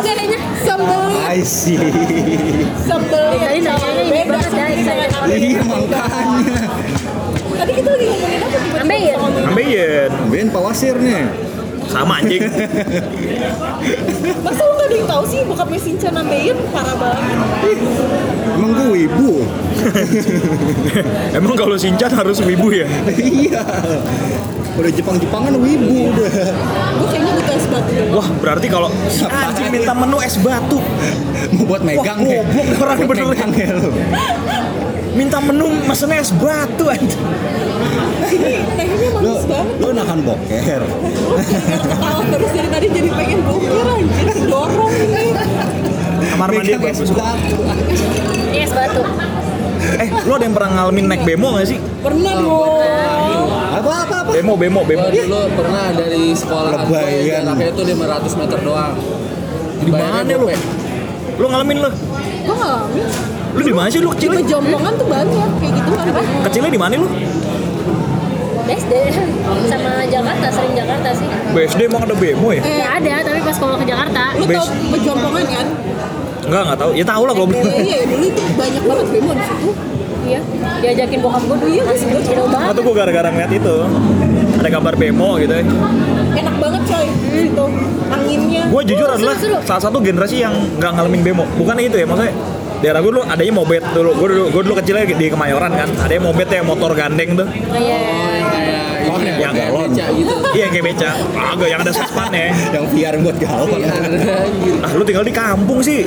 kayaknya. 0.00 0.38
sambal 0.64 1.04
I 1.30 1.40
see. 1.44 1.78
sambal 2.88 3.36
Tadi 3.38 3.60
namanya 3.62 4.02
ini 4.02 4.22
banget 4.26 4.52
ya. 4.52 4.66
Iya, 5.30 5.60
makanya. 5.62 6.58
Tadi 7.60 7.72
kita 7.76 7.88
lagi 7.92 8.06
ngomongin 8.08 8.40
apa 8.40 8.58
Ambeien. 8.80 9.18
ambeien 9.46 10.10
Ambeien 10.26 10.48
Pak 10.48 10.62
Wasir 10.64 10.96
nih. 10.96 11.49
Sama 11.90 12.22
anjing 12.22 12.46
Masa 14.40 14.62
lu 14.62 14.72
gak 14.78 14.86
ada 14.86 14.94
yang 14.94 15.08
tahu 15.08 15.24
sih 15.26 15.40
bokapnya 15.42 15.80
Sinchan 15.82 16.14
Ambeien 16.14 16.56
parah 16.70 16.94
banget 16.94 17.78
Emang 18.50 18.70
gue 18.76 18.86
wibu. 18.92 19.40
emang 21.38 21.54
kalau 21.56 21.74
Shinchan 21.74 22.12
harus 22.12 22.38
wibu 22.40 22.70
ya 22.70 22.86
Iya. 23.10 23.62
Udah 24.78 24.90
Jepang-Jepangan 24.92 25.58
wibu 25.58 26.14
udah. 26.14 26.30
Gue 26.96 27.08
kayaknya 27.10 27.32
es 27.72 28.10
wah 28.10 28.28
berarti 28.36 28.66
kalau 28.66 28.88
anjing 29.22 29.68
minta 29.70 29.92
menu 29.92 30.16
es 30.20 30.36
batu 30.36 30.78
Mau 31.50 31.64
buat 31.64 31.80
megang 31.80 32.20
Wah, 32.20 32.30
ya. 32.30 32.42
goblok 32.44 32.78
orang 32.78 32.96
Buat 32.98 33.08
bener. 33.10 33.26
megang 33.26 33.50
ya 33.52 33.68
lu. 33.74 33.90
minta 35.12 35.38
menu 35.40 35.66
mesennya 35.84 36.18
es 36.18 36.30
batu 36.32 36.84
anjing 36.86 37.22
Tehnya 38.30 39.08
Lu, 39.10 39.34
manis 39.34 39.44
banget 39.44 39.74
lu 39.76 39.90
nahan 39.90 40.18
boker. 40.22 40.82
Ketawa 41.82 42.22
terus 42.30 42.50
dari 42.52 42.68
tadi 42.70 42.86
jadi 42.88 43.10
pengen 43.10 43.40
boker 43.42 43.86
anjir 43.90 44.36
Dorong 44.44 44.92
ini 44.94 45.24
kamar 46.30 46.48
mandi 46.48 46.70
es 46.70 46.78
bagus 46.78 47.10
batu. 47.10 47.56
Yes, 48.50 48.70
batu. 48.70 49.02
eh 49.96 50.08
lu 50.22 50.32
ada 50.32 50.44
yang 50.44 50.54
pernah 50.54 50.70
ngalamin 50.78 51.04
naik 51.06 51.22
bemo 51.24 51.56
gak 51.56 51.66
sih 51.66 51.78
Pernah 51.98 52.32
dong? 52.36 53.09
Bemo 54.30 54.52
bemo 54.54 54.80
bemo 54.82 55.02
Gua 55.02 55.12
dulu 55.12 55.40
pernah 55.54 55.86
dari 55.90 56.22
sekolahan 56.32 56.80
gue 56.82 57.00
Lebayan. 57.00 57.42
jaraknya 57.44 57.66
itu 57.68 57.82
500 57.84 58.40
meter 58.40 58.58
doang. 58.60 58.92
di 59.80 59.90
mana 59.90 60.20
lu 60.30 60.46
lu 61.36 61.46
ngalamin 61.48 61.76
lu 61.78 61.90
Gue 62.40 62.54
ngalamin 62.54 63.06
lu 63.50 63.60
di 63.60 63.72
mana 63.72 63.88
sih 63.88 63.98
lu 63.98 64.08
Di 64.08 64.14
kecil 64.16 64.30
pejompongan 64.36 64.92
tuh 64.94 65.06
banyak 65.06 65.50
kayak 65.58 65.72
gitu 65.74 65.90
kan 65.90 66.06
kecilnya 66.46 66.70
di 66.70 66.80
mana 66.80 66.94
lu 66.96 67.08
SD 68.70 68.92
sama 69.66 70.06
Jakarta, 70.06 70.46
sering 70.46 70.78
Jakarta 70.78 71.10
sih. 71.10 71.26
BSD 71.50 71.90
emang 71.90 72.06
ada 72.06 72.14
bemo 72.14 72.54
ya 72.54 72.62
Eh, 72.62 72.86
ada, 72.86 73.14
tapi 73.18 73.42
pas 73.42 73.56
kalau 73.58 73.74
ke 73.74 73.82
Jakarta. 73.82 74.30
Lu 74.38 74.46
tau 74.46 74.66
pejompongan 74.94 75.42
kan? 75.42 75.66
Enggak 76.42 76.62
enggak 76.62 76.78
tahu 76.78 76.90
ya 76.92 77.04
tahu 77.04 77.22
lah 77.24 77.34
goblok 77.34 77.60
Eh, 77.60 77.82
Iya 77.82 77.98
dulu 78.04 78.24
itu 78.26 78.42
banyak 78.54 78.82
banget 78.82 79.06
bemo 79.10 79.32
di 79.32 79.44
situ 79.44 79.70
Iya, 80.20 80.40
diajakin 80.78 81.18
bokap 81.18 81.42
gue 81.42 81.56
dulu, 81.58 81.80
masih 81.82 82.06
kecil 82.12 82.38
Nah, 82.38 82.52
banget. 82.52 82.72
tuh 82.76 82.82
gue 82.84 82.94
gara-gara 82.94 83.28
ngeliat 83.30 83.52
itu 83.52 83.76
ada 84.54 84.68
gambar 84.68 84.94
bemo 84.94 85.28
gitu 85.36 85.50
ya. 85.50 85.64
Enak 86.36 86.54
banget 86.60 86.82
coy 86.84 87.06
Itu 87.40 87.64
Anginnya 88.06 88.62
Gue 88.68 88.82
jujur 88.84 89.08
Oh, 89.08 89.16
adalah 89.16 89.34
seru, 89.34 89.56
seru. 89.56 89.66
salah 89.66 89.82
satu 89.82 89.98
generasi 89.98 90.36
yang 90.38 90.54
nggak 90.76 90.92
ngalamin 90.92 91.22
bemo. 91.24 91.44
Bukan 91.56 91.74
itu 91.80 91.96
ya, 91.96 92.04
maksudnya 92.04 92.36
daerah 92.78 93.00
gue 93.00 93.10
dulu 93.10 93.22
adanya 93.24 93.52
mobet 93.54 93.82
dulu. 93.90 94.10
Gue 94.14 94.28
dulu, 94.28 94.44
gue 94.50 94.62
dulu 94.62 94.74
kecilnya 94.76 95.04
di 95.08 95.26
Kemayoran 95.26 95.72
kan. 95.72 95.88
Adanya 95.98 96.22
mobet 96.22 96.48
ya 96.48 96.62
motor 96.62 96.92
gandeng 96.92 97.30
tuh. 97.34 97.46
Oh, 97.48 97.74
iya. 97.74 97.96
Oh, 97.96 98.79
yang 99.22 99.36
kayak 99.36 99.40
Yang 99.40 99.54
galon. 99.54 99.80
beca 99.86 100.04
gitu. 100.12 100.34
Iya 100.50 100.66
kayak 100.68 100.84
beca. 100.86 101.10
Agak 101.34 101.68
yang 101.68 101.80
ada 101.80 101.92
saspannya. 101.92 102.46
Yang 102.70 102.84
VR 102.90 103.14
buat 103.18 103.36
galon. 103.36 103.80
Anjir. 103.80 104.74
Ah 104.80 104.90
lu 104.90 105.02
tinggal 105.02 105.22
di 105.22 105.34
kampung 105.34 105.80
sih. 105.80 106.02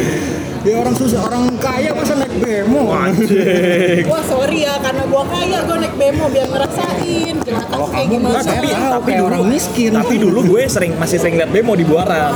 Ya 0.64 0.80
orang 0.80 0.96
susah, 0.96 1.20
orang 1.22 1.52
kaya 1.58 1.92
masa 1.92 2.16
naik 2.16 2.34
bemo. 2.34 2.88
Anjing. 2.90 4.04
Wah 4.06 4.24
sorry 4.24 4.64
ya 4.64 4.80
karena 4.80 5.04
gua 5.06 5.24
kaya 5.26 5.60
gua 5.62 5.76
naik 5.78 5.92
bemo 5.94 6.26
biar 6.26 6.48
ngerasain 6.48 7.36
Kalau 7.44 7.88
kayak 7.90 8.08
gimana 8.08 8.32
nggak, 8.34 8.46
tapi 8.48 8.68
tahu, 8.70 8.88
tapi 8.90 9.04
kayak 9.04 9.20
dulu 9.20 9.28
orang 9.28 9.44
miskin. 9.46 9.92
Tapi 9.92 10.16
dulu 10.16 10.40
gue 10.48 10.62
sering 10.66 10.92
masih 10.96 11.18
sering 11.18 11.36
liat 11.36 11.50
bemo 11.50 11.74
di 11.74 11.84
Buaran. 11.84 12.32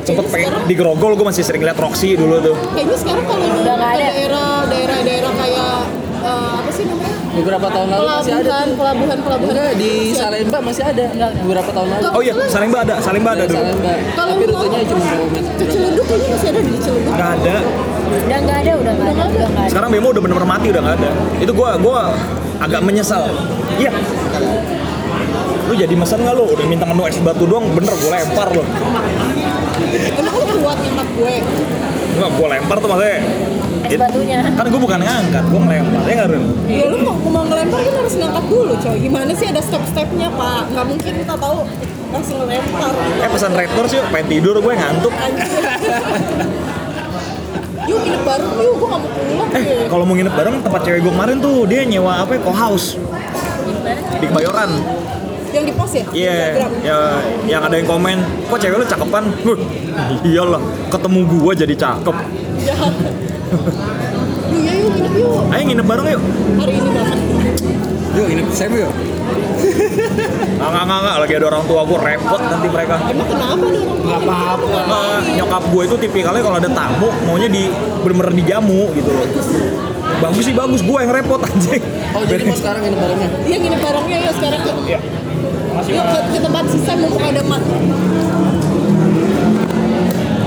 Sempet 0.00 0.26
pengen 0.28 0.62
di 0.64 0.74
Grogol 0.74 1.12
gue 1.12 1.26
masih 1.26 1.42
sering 1.42 1.60
liat 1.60 1.74
Roxy 1.74 2.14
dulu 2.14 2.38
tuh. 2.40 2.54
Kayaknya 2.70 2.96
sekarang 2.96 3.24
kalau 3.26 3.42
lu 3.42 3.58
Udah 3.58 3.74
nggak 3.74 3.90
ada. 3.90 4.06
daerah 4.06 4.50
daerah-daerah 4.64 5.09
Beberapa 7.40 7.66
tahun 7.72 7.88
lalu 7.88 8.04
masih 8.04 8.34
ada 8.36 8.42
pelabuhan 8.44 8.66
tuh. 8.68 8.76
pelabuhan 8.76 9.18
pelabuhan 9.24 9.52
Enggak, 9.56 9.72
di 9.80 9.92
Salemba 10.12 10.58
masih 10.60 10.84
ada. 10.84 11.04
Beberapa 11.40 11.70
tahun 11.72 11.88
lalu. 11.88 12.04
Oh 12.12 12.20
iya, 12.20 12.34
Salemba 12.46 12.78
ada, 12.84 12.94
Salemba 13.00 13.30
ada 13.32 13.44
Ada 13.44 13.48
dulu. 13.48 13.60
Salemba. 13.60 13.92
Kalau 14.12 14.32
Tapi 14.36 14.44
rutenya 14.44 14.80
cuma 14.84 15.04
2 15.04 15.34
meter. 15.34 15.52
ke 15.56 15.64
Ciledug 15.72 16.04
kayaknya 16.04 16.28
masih 16.36 16.48
ada 16.52 16.60
di 16.60 16.72
Ciledug 16.76 17.12
Gak 17.16 17.30
ada. 17.40 17.56
Udah 18.10 18.38
nggak 18.42 18.58
ada, 18.66 18.72
udah 18.74 18.92
nggak 18.92 19.10
ada, 19.10 19.22
udah 19.30 19.48
nggak 19.48 19.62
ada. 19.64 19.70
Sekarang 19.70 19.88
bemo 19.94 20.08
udah 20.10 20.22
bener-bener 20.22 20.48
mati 20.50 20.66
udah 20.70 20.82
gak 20.82 20.96
ada. 20.98 21.10
Itu 21.38 21.52
gua 21.54 21.70
gua 21.78 22.00
agak 22.60 22.80
menyesal. 22.84 23.22
Iya. 23.80 23.92
Lu 25.70 25.78
jadi 25.78 25.94
mesen 25.94 26.18
gak 26.26 26.34
lu? 26.34 26.44
Udah 26.50 26.66
minta 26.66 26.84
menu 26.84 27.06
es 27.06 27.16
batu 27.22 27.46
doang, 27.46 27.70
bener 27.70 27.94
gue 27.94 28.10
lempar 28.10 28.50
lu. 28.50 28.62
emang 30.18 30.34
lu 30.34 30.44
kuat 30.60 30.78
nyangkat 30.82 31.08
gue 31.14 31.34
Enggak, 32.18 32.30
gue 32.34 32.46
lempar 32.50 32.76
tuh 32.82 32.88
maksudnya. 32.90 33.18
Es 33.90 33.98
batunya. 33.98 34.38
Kan 34.54 34.66
gue 34.66 34.80
bukan 34.80 34.98
ngangkat, 34.98 35.44
gue 35.44 35.60
ngelempar. 35.60 36.00
Ya 36.00 36.14
nggak 36.16 36.28
ya 36.64 36.84
lu 36.86 36.96
mau 37.00 37.14
mau 37.20 37.42
ngelempar 37.42 37.78
kan 37.80 37.94
harus 37.96 38.14
ngangkat 38.14 38.44
dulu 38.46 38.72
coy 38.76 38.96
gimana 38.96 39.30
sih 39.32 39.46
ada 39.46 39.58
step-stepnya 39.58 40.30
pak 40.30 40.62
nggak 40.70 40.86
mungkin 40.86 41.12
kita 41.18 41.34
tahu 41.34 41.58
langsung 42.10 42.36
ngelempar 42.40 42.92
Eh 43.18 43.28
pesan 43.28 43.52
rektor 43.52 43.84
sih, 43.86 43.98
pengen 44.08 44.26
tidur 44.28 44.54
gue 44.56 44.72
ngantuk. 44.72 45.10
Yuk 47.82 47.98
nginep 47.98 48.22
bareng 48.22 48.50
yuk 48.56 48.74
gue 48.76 48.88
gak 48.88 49.00
mau 49.00 49.10
pulang 49.10 49.48
Eh, 49.50 49.62
deh. 49.64 49.86
kalau 49.90 50.04
mau 50.04 50.14
nginep 50.14 50.30
bareng 50.32 50.54
tempat 50.62 50.80
cewek 50.80 51.00
gue 51.02 51.10
kemarin 51.10 51.36
tuh 51.38 51.66
dia 51.66 51.82
nyewa 51.82 52.22
apa 52.22 52.32
ya, 52.32 52.40
co-house 52.40 52.94
di 54.14 54.26
Kebayoran. 54.26 54.70
yang 55.50 55.64
di 55.66 55.74
pos 55.74 55.90
ya 55.90 56.04
Iya, 56.08 56.30
Instagram. 56.54 56.70
ya, 56.80 56.98
yang 57.48 57.62
ada 57.66 57.74
yang 57.74 57.82
komen, 57.84 58.18
kok 58.46 58.58
cewek 58.62 58.76
lu 58.76 58.86
cakepan? 58.86 59.24
Huh, 59.42 59.58
iyalah, 60.22 60.62
ketemu 60.86 61.20
gua 61.26 61.52
jadi 61.52 61.74
cakep. 61.74 62.16
jahat 62.62 62.94
yuk 63.50 64.62
ya 64.62 64.72
yuk 64.74 64.90
nginep 64.94 65.14
yuk 65.16 65.42
Ayo 65.50 65.62
nginep 65.66 65.86
bareng 65.86 66.06
yuk. 66.08 66.22
hari 66.56 66.72
ini 66.74 66.90
banget 66.90 67.18
Yuk, 68.10 68.26
ini 68.26 68.42
saya 68.50 68.68
yuk. 68.74 68.90
Nggak, 68.90 70.66
nggak, 70.66 70.82
nggak, 70.82 70.98
nggak, 70.98 71.16
lagi 71.22 71.34
ada 71.38 71.46
orang 71.46 71.62
tua 71.62 71.80
gue 71.86 71.98
repot 72.00 72.40
nanti 72.42 72.66
mereka. 72.66 72.94
emang 73.06 73.28
kenapa 73.28 73.66
dong 73.70 73.88
Nggak 74.00 74.20
apa-apa. 74.26 74.78
Nah, 74.90 75.22
nyokap 75.30 75.62
gue 75.70 75.82
itu 75.86 75.94
tipikalnya 75.94 76.42
kalau 76.42 76.56
ada 76.58 76.66
tamu 76.66 77.08
maunya 77.22 77.46
di 77.46 77.70
bener-bener 78.02 78.34
dijamu 78.34 78.90
gitu 78.92 79.10
loh. 79.14 79.26
Bagus 80.20 80.42
sih 80.42 80.52
bagus, 80.52 80.82
gue 80.82 80.98
yang 80.98 81.12
repot 81.14 81.38
anjing. 81.40 81.82
Oh, 82.10 82.26
jadi 82.26 82.42
mau 82.42 82.58
sekarang 82.58 82.82
ini 82.82 82.96
barengnya? 82.98 83.28
Iya 83.46 83.56
nginep 83.62 83.80
barengnya 83.80 84.16
yuk 84.20 84.34
sekarang 84.34 84.60
yuk 84.60 84.76
Iya. 84.84 84.98
Makasih, 85.70 85.92
Yuk 85.94 86.04
ke, 86.04 86.18
ke 86.26 86.38
tempat 86.42 86.64
sisa 86.66 86.92
mumpung 86.98 87.22
ada 87.22 87.42
mat 87.46 87.62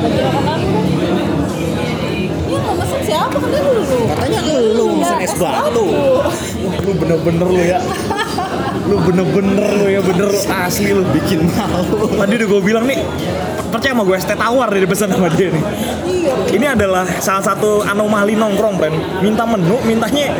Lagi 0.03 0.19
apa? 0.19 0.53
Iya 0.59 0.92
siapa 3.31 3.47
kan 3.47 3.61
dulu 3.63 3.81
Katanya 4.03 4.39
lu 4.75 4.85
mesen 4.99 5.17
es 5.23 5.33
batu. 5.39 5.85
Wah, 5.87 6.35
lu 6.83 6.91
bener-bener 6.99 7.47
lu 7.47 7.63
ya. 7.63 7.79
Lu 8.83 8.95
bener-bener 8.99 9.67
lu 9.79 9.85
ya, 9.87 10.01
bener 10.03 10.29
asli 10.67 10.91
lu. 10.91 11.03
Bikin 11.15 11.47
malu. 11.47 12.09
Tadi 12.11 12.33
udah 12.43 12.47
gue 12.51 12.61
bilang 12.61 12.85
nih, 12.87 12.99
percaya 13.71 13.93
sama 13.95 14.03
gue 14.03 14.17
teh 14.19 14.37
tawar 14.37 14.67
dari 14.67 14.87
pesan 14.87 15.09
sama 15.13 15.27
dia 15.31 15.49
nih. 15.53 15.63
Iya 16.03 16.33
Ini 16.51 16.65
adalah 16.75 17.05
salah 17.23 17.43
satu 17.43 17.83
anomali 17.83 18.35
nongkrong, 18.35 18.75
friend. 18.79 18.97
Minta 19.23 19.43
menu, 19.47 19.79
mintanya 19.87 20.35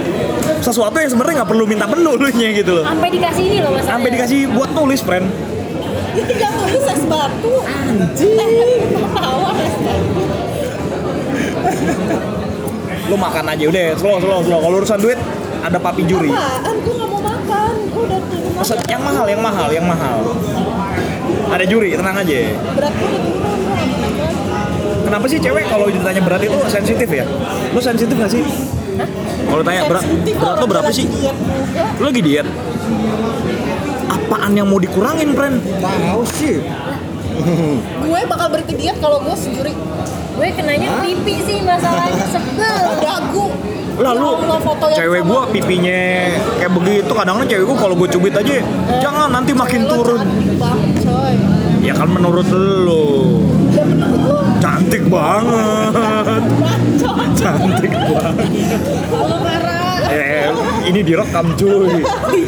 sesuatu 0.60 0.96
yang 1.00 1.12
sebenarnya 1.12 1.44
nggak 1.44 1.50
perlu 1.52 1.64
minta 1.68 1.86
menu 1.88 2.20
lu 2.20 2.28
nya 2.36 2.50
gitu 2.52 2.72
loh. 2.82 2.84
Sampai 2.84 3.10
dikasih 3.12 3.44
ini 3.48 3.58
loh 3.64 3.72
masalahnya. 3.72 3.92
Sampai 3.96 4.10
dikasih 4.12 4.40
buat 4.52 4.70
nulis, 4.76 5.02
friend. 5.04 5.28
Dia 6.14 6.24
tinggal 6.30 6.52
tulis 6.62 6.86
es 6.86 7.04
batu 7.10 7.54
Anjir 7.66 8.38
Tawar 9.18 9.58
es 9.58 9.76
batu 9.82 10.43
Lu 13.12 13.16
makan 13.20 13.46
aja 13.52 13.64
udah, 13.68 13.88
slow 14.00 14.18
slow 14.24 14.40
slow. 14.46 14.60
Kalau 14.64 14.76
urusan 14.80 15.00
duit 15.04 15.20
ada 15.64 15.78
papi 15.80 16.04
juri. 16.08 16.32
Apaan? 16.32 16.76
Gue 16.84 16.94
gak 17.00 17.08
mau 17.08 17.22
makan 17.24 17.74
Gue 17.92 18.04
udah 18.08 18.20
turun 18.28 18.80
yang 18.88 19.02
mahal, 19.04 19.26
yang 19.28 19.42
mahal, 19.44 19.68
yang 19.72 19.86
mahal. 19.88 20.18
Ada 21.52 21.64
juri, 21.68 21.96
tenang 21.96 22.18
aja. 22.20 22.38
Berat 22.76 22.94
gue 22.96 23.08
udah 23.08 23.22
turun 23.24 23.54
Kenapa 25.04 25.26
sih 25.28 25.38
cewek 25.38 25.68
kalau 25.68 25.92
ditanya 25.92 26.22
berat 26.24 26.42
itu 26.48 26.58
sensitif 26.72 27.10
ya? 27.12 27.26
Lu 27.76 27.80
sensitif 27.84 28.16
gak 28.16 28.32
sih? 28.32 28.44
Kalau 29.46 29.62
tanya 29.62 29.84
berat, 29.86 30.06
berat 30.08 30.58
lu 30.64 30.66
berapa 30.66 30.90
sih? 30.90 31.06
Lu 32.00 32.08
lagi 32.08 32.22
diet? 32.24 32.48
Apaan 34.08 34.56
yang 34.56 34.72
mau 34.72 34.80
dikurangin, 34.80 35.36
friend? 35.36 35.60
Tahu 35.84 36.22
sih. 36.40 36.64
Gue 38.04 38.22
bakal 38.26 38.48
berhenti 38.54 38.74
diet 38.80 38.98
kalau 39.04 39.20
gue 39.22 39.36
sendiri 39.36 39.74
Gue 40.34 40.50
kenanya 40.52 40.90
pipi 41.00 41.36
sih 41.42 41.62
masalahnya 41.62 42.26
sebel. 42.28 42.84
Dagu 43.06 43.46
Lalu 43.94 44.26
Ya 44.42 44.58
yang 44.58 44.98
cewek 44.98 45.22
gue. 45.22 45.42
pipinya 45.54 46.02
kayak 46.58 46.74
begitu 46.74 47.12
kadang-kadang 47.14 47.46
cewek 47.46 47.66
gua 47.70 47.78
kalau 47.78 47.94
gua 47.94 48.10
cubit 48.10 48.34
aja 48.34 48.58
jangan 48.98 49.30
nanti 49.30 49.54
makin 49.54 49.86
Lo 49.86 50.02
turun 50.02 50.26
banget 50.58 50.92
coy 51.06 51.34
Ya 51.84 51.94
kan 51.94 52.08
menurut 52.08 52.48
lu. 52.50 53.44
Cantik 54.58 55.04
banget. 55.12 56.42
Cantik 57.36 57.92
banget. 57.92 58.50
Eh, 60.08 60.48
ini 60.88 61.04
direkam 61.04 61.52
cuy. 61.54 62.00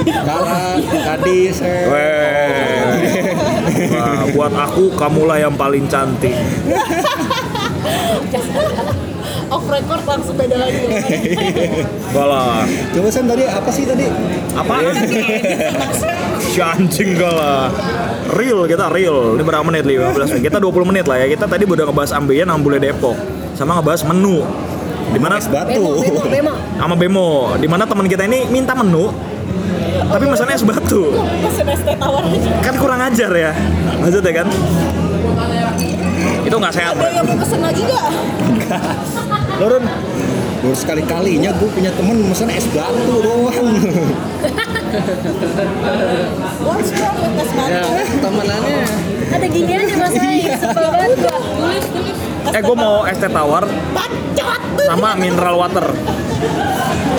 Kalah, 0.07 0.79
gadis. 0.79 1.59
eh. 1.59 1.83
Nah, 3.91 4.23
buat 4.31 4.55
aku 4.55 4.95
kamulah 4.95 5.35
yang 5.35 5.51
paling 5.53 5.83
cantik. 5.85 6.31
Off 9.53 9.65
record 9.69 10.01
langsung 10.09 10.35
beda 10.35 10.57
lagi. 10.57 10.85
Enggak 10.89 12.27
lah. 12.27 12.65
Coba 12.65 13.07
Sam 13.13 13.25
tadi 13.29 13.43
apa 13.45 13.69
sih 13.69 13.83
tadi? 13.85 14.05
Apa? 14.57 14.73
si 16.41 16.59
anjing 16.59 17.13
enggak 17.13 17.33
lah. 17.33 17.69
Real 18.33 18.65
kita 18.65 18.89
real. 18.89 19.37
Ini 19.37 19.43
berapa 19.45 19.61
menit? 19.61 19.85
15 19.85 20.33
menit. 20.33 20.43
Kita 20.49 20.57
20 20.57 20.89
menit 20.89 21.05
lah 21.05 21.17
ya. 21.21 21.27
Kita 21.29 21.45
tadi 21.45 21.63
udah 21.67 21.85
ngebahas 21.85 22.11
ambeien 22.17 22.49
Ambule 22.49 22.81
Depok 22.81 23.13
sama 23.53 23.77
ngebahas 23.77 24.01
menu. 24.09 24.41
Di 25.13 25.19
mana 25.21 25.37
Es 25.37 25.45
batu. 25.45 26.01
sama 26.81 26.95
Bemo, 26.97 27.53
di 27.61 27.69
mana 27.69 27.85
teman 27.85 28.09
kita 28.09 28.25
ini 28.25 28.49
minta 28.49 28.73
menu 28.73 29.13
tapi 30.05 30.23
pesannya 30.29 30.55
es 30.55 30.65
batu. 30.65 31.03
Pesen 31.43 31.67
es 31.69 31.81
teh 31.81 31.95
tawar 31.97 32.23
aja. 32.23 32.51
Kan 32.61 32.75
kurang 32.77 32.99
ajar 33.01 33.31
ya. 33.33 33.51
Maksudnya 33.99 34.31
kan? 34.43 34.47
Itu 36.55 36.63
nggak 36.63 36.71
sehat, 36.79 36.95
Ada 36.95 37.12
yang 37.12 37.27
mau 37.27 37.35
pesen 37.35 37.59
lagi 37.59 37.83
gak? 37.83 38.07
Turun. 39.59 39.83
Baru 40.63 40.71
sekali-kalinya 40.71 41.51
gue 41.51 41.67
punya 41.67 41.91
temen 41.91 42.31
mesen 42.31 42.47
es 42.47 42.63
batu 42.71 43.19
doang. 43.19 43.75
What's 46.63 46.95
wrong 46.95 47.17
with 47.19 47.43
es 47.43 47.51
Ya, 47.51 47.83
batu? 47.83 47.91
temenannya 48.24 48.88
Ada 49.35 49.45
gini 49.51 49.71
aja 49.75 49.95
mas 50.00 50.15
Ai, 50.15 50.47
sebel 50.55 50.85
banget 50.95 51.19
gua. 51.27 51.38
Tulis, 51.43 51.85
tulis. 51.91 52.17
Eh, 52.55 52.62
gue 52.63 52.75
mau 52.79 53.03
es 53.03 53.17
teh 53.19 53.27
tawar 53.27 53.67
Bacot! 53.91 54.62
sama 54.88 55.09
mineral 55.19 55.59
water. 55.59 55.91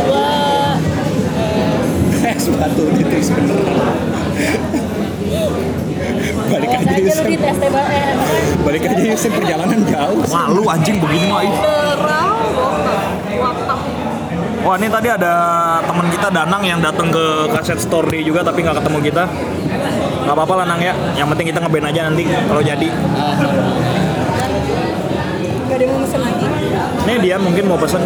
Wah, 0.08 0.80
es 2.24 2.44
batu 2.48 2.88
ditulis 2.88 3.28
bener. 3.36 3.60
Balik 6.46 6.70
Biasa 6.70 6.90
aja 6.94 7.22
di 7.26 7.34
eh 7.34 7.50
apa? 7.50 7.82
Balik 8.62 8.82
aja 8.86 9.02
Yusuf 9.02 9.32
perjalanan 9.34 9.80
jauh. 9.82 10.22
Malu 10.30 10.62
anjing 10.70 10.96
begini 11.02 11.26
mah. 11.26 11.42
Wah 14.66 14.74
ini 14.74 14.90
tadi 14.90 15.08
ada 15.10 15.34
teman 15.86 16.06
kita 16.10 16.26
Danang 16.26 16.62
yang 16.66 16.82
datang 16.82 17.06
ke 17.14 17.50
kaset 17.54 17.78
store 17.78 18.10
Day 18.10 18.22
juga 18.26 18.42
tapi 18.42 18.62
nggak 18.66 18.82
ketemu 18.82 18.98
kita. 19.10 19.24
Gak 20.26 20.34
apa-apa 20.34 20.54
lah 20.62 20.66
Nang 20.66 20.82
ya. 20.82 20.94
Yang 21.14 21.34
penting 21.34 21.46
kita 21.54 21.58
ngeband 21.62 21.86
aja 21.86 22.00
nanti 22.10 22.22
kalau 22.26 22.62
jadi. 22.62 22.88
gak 25.66 25.76
ada 25.76 25.82
yang 25.82 25.92
mau 25.94 26.02
pesen 26.02 26.20
lagi? 26.22 26.46
Nih 27.06 27.16
Dian 27.22 27.40
mungkin 27.42 27.64
mau 27.70 27.78
pesen. 27.78 28.02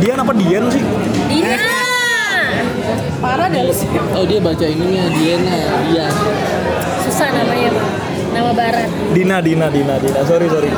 Dian 0.00 0.18
apa 0.20 0.32
Dian 0.36 0.64
sih? 0.68 0.84
Dina. 1.28 1.56
Parah 3.16 3.48
deh 3.48 3.64
lu 3.64 3.72
sih. 3.72 3.88
Oh 4.12 4.24
dia 4.28 4.40
baca 4.40 4.66
ininya 4.68 5.08
Diana, 5.16 5.56
dia. 5.88 6.06
Susah 7.16 7.32
namanya 7.32 7.72
Bang. 7.72 7.88
Nama 8.28 8.52
barat. 8.52 8.88
Dina, 9.16 9.40
Dina, 9.40 9.72
Dina, 9.72 9.96
Dina. 9.96 10.20
Sorry, 10.28 10.52
sorry. 10.52 10.68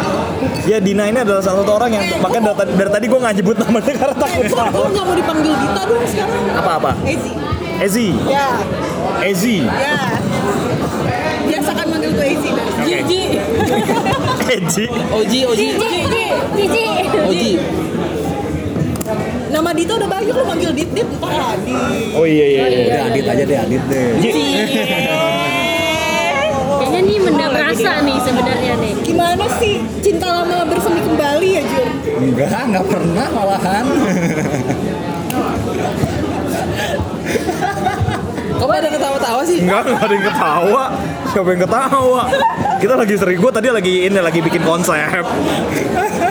Ya 0.62 0.78
Dina 0.78 1.11
ini 1.11 1.18
adalah 1.18 1.42
salah 1.42 1.66
satu 1.66 1.75
orang 1.75 1.90
yang 1.90 2.07
makanya 2.23 2.54
dari, 2.54 2.78
dari 2.78 2.90
tadi 2.95 3.07
gue 3.11 3.18
nggak 3.18 3.35
nyebut 3.35 3.57
namanya 3.59 3.92
karena 3.99 4.14
takut 4.14 4.45
Kok 4.47 4.54
salah. 4.54 4.71
lu 4.71 4.90
gak 4.95 5.02
mau 5.02 5.16
dipanggil 5.18 5.54
Dita 5.59 5.83
dong 5.83 6.07
sekarang? 6.07 6.38
Apa-apa? 6.54 6.90
Ezi. 7.02 7.33
Ezi, 7.78 8.09
Ya, 8.30 8.47
Ezi, 9.18 9.57
ya. 9.66 9.99
Biasakan 11.42 11.87
manggil 11.90 12.11
gue 12.14 12.26
Ezi 12.30 12.49
dari 12.54 12.71
Oke. 12.71 12.87
Gigi. 12.87 13.23
Ezi. 14.54 14.85
Oji, 15.11 15.40
Oji, 15.42 15.66
Cici, 15.75 16.25
Cici. 16.54 16.85
Oji. 17.18 17.52
Nama 19.49 19.71
Dita 19.75 19.92
udah 19.97 20.07
banyak 20.07 20.30
lu 20.30 20.45
manggil 20.47 20.71
Dit 20.71 20.90
Dit 20.95 21.09
ntar 21.18 21.35
Adit. 21.59 21.75
Oh 22.14 22.23
iya 22.23 22.47
iya. 22.47 22.62
iya. 22.62 22.78
Udah 22.87 23.02
adit 23.11 23.25
aja 23.26 23.42
deh 23.42 23.59
adit 23.59 23.83
deh. 23.90 24.07
Kayaknya 26.99 27.14
nih 27.14 27.23
mendam 27.31 27.55
rasa 27.55 28.02
nih 28.02 28.19
sebenarnya 28.26 28.75
nih. 28.83 28.90
Gimana 29.07 29.46
sih 29.62 29.79
cinta 30.03 30.35
lama 30.35 30.66
bersemi 30.66 30.99
kembali 30.99 31.46
ya 31.46 31.62
Jun? 31.62 31.94
Enggak, 32.27 32.66
enggak 32.66 32.90
pernah 32.90 33.27
malahan. 33.38 33.87
Kok 38.59 38.66
pada 38.66 38.90
ketawa-tawa 38.90 39.46
sih? 39.46 39.62
Enggak, 39.62 39.87
enggak 39.87 40.11
ada 40.11 40.12
yang 40.18 40.27
ketawa. 40.27 40.90
Siapa 41.31 41.49
yang 41.55 41.62
ketawa? 41.62 42.27
Kita 42.83 42.94
lagi 42.99 43.14
sering 43.14 43.38
gue 43.46 43.53
tadi 43.55 43.70
lagi 43.70 44.11
ini 44.11 44.18
lagi 44.18 44.42
bikin 44.42 44.66
konsep. 44.66 45.23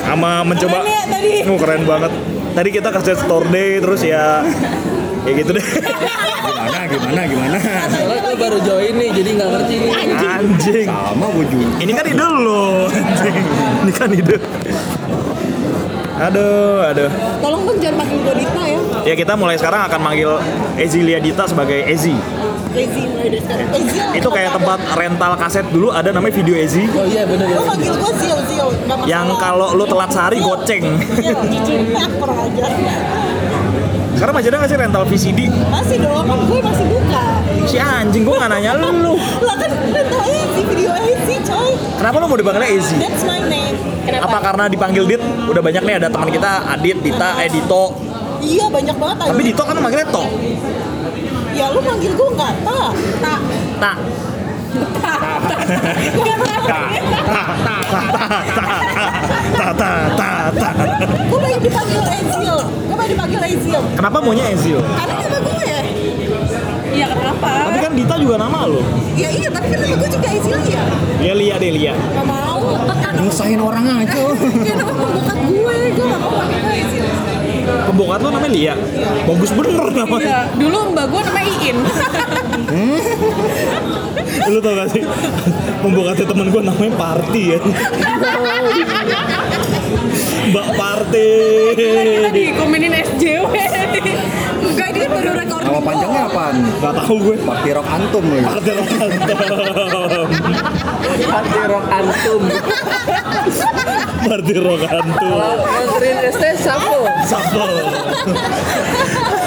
Sama 0.04 0.44
mencoba. 0.44 0.84
Keren 0.84 0.92
ya 0.92 1.08
tadi. 1.08 1.48
Oh, 1.48 1.56
keren 1.56 1.88
banget. 1.88 2.12
Tadi 2.60 2.70
kita 2.76 2.92
kasih 2.92 3.15
store 3.15 3.48
day 3.56 3.80
terus 3.80 4.04
ya 4.04 4.44
ya 5.24 5.32
gitu 5.32 5.56
deh. 5.56 5.63
Gimana, 5.63 6.92
gimana, 6.92 7.24
gimana. 7.24 7.56
Gue 8.04 8.17
baru 8.38 8.58
join 8.62 8.93
nih, 8.95 9.10
jadi 9.12 9.30
nggak 9.38 9.50
ngerti 9.50 9.73
nih. 9.82 9.91
Anjing. 10.23 10.88
Sama 10.88 11.26
gue 11.34 11.45
juga. 11.50 11.76
Ini 11.82 11.91
kan 11.91 12.06
ide 12.06 12.26
lo. 12.26 12.65
Anjing. 12.88 13.43
Ini 13.84 13.91
kan 13.91 14.10
ide. 14.13 14.38
Aduh, 16.17 16.82
aduh. 16.82 17.10
Tolong 17.45 17.62
dong 17.69 17.78
jangan 17.78 17.95
panggil 18.02 18.19
gue 18.26 18.36
Dita 18.41 18.63
ya. 18.65 18.80
Ya 19.06 19.13
kita 19.13 19.34
mulai 19.38 19.54
sekarang 19.62 19.86
akan 19.86 20.00
manggil 20.02 20.32
Ezilia 20.78 21.21
Dita 21.21 21.45
sebagai 21.45 21.86
Ezi. 21.86 22.17
Ezi 22.73 23.02
mulai 23.10 23.30
dari 23.30 23.41
sekarang. 23.41 23.67
Ezi 23.73 23.97
lah. 24.02 24.13
Itu 24.17 24.30
kayak 24.34 24.52
tempat 24.58 24.80
rental 24.97 25.34
kaset 25.38 25.65
dulu 25.69 25.93
ada 25.93 26.10
namanya 26.10 26.34
video 26.34 26.58
Ezi. 26.58 26.89
Oh 26.93 27.06
iya 27.06 27.26
bener 27.30 27.45
Lu 27.50 27.62
ya. 27.62 27.69
manggil 27.69 27.93
gue. 27.93 28.08
Yang 29.06 29.28
kalau 29.38 29.78
lu 29.78 29.86
telat 29.86 30.10
sehari 30.10 30.41
goceng. 30.41 30.84
Kurang 32.17 32.38
ajar. 32.50 32.71
Sekarang 34.17 34.34
masih 34.34 34.50
ada 34.50 34.58
nggak 34.58 34.71
sih 34.73 34.80
rental 34.82 35.04
VCD? 35.06 35.39
Masih 35.69 36.02
dong, 36.02 36.26
kan 36.26 36.39
gue 36.50 36.60
masih 36.65 36.86
buka. 36.89 37.26
Si 37.65 37.78
anjing 37.82 38.22
gua 38.22 38.46
nggak 38.46 38.52
nanya 38.54 38.72
lu. 38.78 39.17
Lah 39.48 39.56
kan 39.58 39.72
rental 39.89 40.22
Ezi, 40.30 40.62
video 40.70 40.91
Ezi 40.93 41.36
coy. 41.41 41.72
Kenapa 41.98 42.15
lu 42.22 42.26
mau 42.30 42.38
dipanggilnya 42.38 42.70
Ezi? 42.70 42.96
That's 43.02 43.24
my 43.26 43.41
name. 43.50 43.76
Apa 44.08 44.38
karena 44.39 44.63
dipanggil 44.70 45.04
Dit? 45.10 45.22
Udah 45.50 45.62
banyak 45.65 45.84
nih 45.84 45.96
ada 46.00 46.08
teman 46.08 46.30
kita 46.32 46.52
Adit, 46.72 46.98
Dita, 47.04 47.30
eh 47.43 47.50
Dito. 47.52 47.98
Iya 48.39 48.70
banyak 48.70 48.96
banget. 48.96 49.26
Tapi 49.34 49.43
Dito 49.43 49.63
kan 49.65 49.76
manggilnya 49.82 50.08
To. 50.13 50.24
Ya 51.58 51.74
lu 51.74 51.82
manggil 51.82 52.13
gue 52.13 52.28
nggak. 52.38 52.54
Ta 52.63 52.80
ta 53.17 53.34
ta 59.82 60.32
ta. 60.54 60.70
Gue 61.28 61.39
pengen 61.41 61.60
dipanggil 61.65 62.02
Ezil. 62.06 62.58
Gue 62.62 62.96
pengen 62.96 63.12
dipanggil 63.17 63.39
Ezil. 63.43 63.82
Kenapa 63.98 64.17
maunya 64.22 64.46
Ezil? 64.54 64.80
Karena 64.80 65.15
nama 65.17 65.38
gue 65.41 65.54
ya. 65.54 65.57
Iya 66.98 67.08
kenapa? 67.14 67.50
Tapi 67.70 67.78
kan 67.78 67.92
Dita 67.94 68.16
juga 68.18 68.36
nama 68.42 68.60
lo. 68.66 68.82
Ya 69.14 69.30
iya, 69.30 69.50
tapi 69.54 69.68
kan 69.70 69.80
nama 69.86 69.96
gue 70.02 70.10
juga 70.10 70.28
Ezil 70.34 70.58
ya. 70.66 70.84
Ya 71.22 71.34
Lia 71.38 71.56
deh 71.62 71.70
Lia. 71.70 71.94
Gak 71.94 72.26
mau. 72.26 72.58
Nyusahin 73.22 73.62
orang 73.62 73.86
aja. 73.86 74.18
Ya 74.68 74.74
nama 74.74 74.94
pembukat 74.98 75.38
gue. 75.46 75.76
Gue 75.94 76.06
gak 76.10 76.22
mau 76.22 76.32
pakai 76.42 76.58
gue 76.58 76.74
Ezil. 76.82 77.06
Pembokat 77.68 78.20
lo 78.24 78.30
namanya 78.32 78.52
Lia. 78.52 78.74
Bagus 79.28 79.52
bener 79.52 79.92
namanya. 79.92 80.28
Iya, 80.28 80.40
dulu 80.56 80.80
mbak 80.96 81.06
gue 81.12 81.22
namanya 81.28 81.48
Iin. 81.48 81.78
Lu 84.48 84.60
tau 84.64 84.74
gak 84.76 84.90
sih? 84.92 85.04
Pembokatnya 85.84 86.26
temen 86.28 86.48
gue 86.52 86.62
namanya 86.64 86.94
Party 86.96 87.42
ya. 87.56 87.60
Mbak 90.52 90.68
Party. 90.80 91.30
Lagi 92.24 92.46
komenin 92.56 92.94
SJW. 92.96 93.56
Enggak, 94.58 94.88
ini 94.90 95.00
kan 95.06 95.10
baru 95.14 95.32
recording 95.38 95.68
Nama 95.68 95.80
panjangnya 95.84 96.22
apaan? 96.28 96.56
Gak 96.80 96.94
tau 97.04 97.16
gue. 97.20 97.36
Party 97.44 97.70
Rock 97.76 97.88
Antum 97.92 98.24
loh. 98.24 98.42
Party 98.48 98.72
Rokantom. 98.72 100.08
Hati 101.08 101.60
rock 101.66 101.86
antum. 101.88 102.42
Party. 104.28 104.52
Kalau 104.54 104.76
nganterin 105.66 106.18
ST 106.30 106.44
sapo. 106.62 107.08
Sapel. 107.24 107.57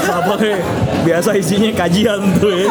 Sapel 0.06 0.38
ya. 0.42 0.56
Biasa 1.00 1.30
isinya 1.38 1.70
kajian 1.74 2.20
tuh 2.42 2.52
ya. 2.52 2.68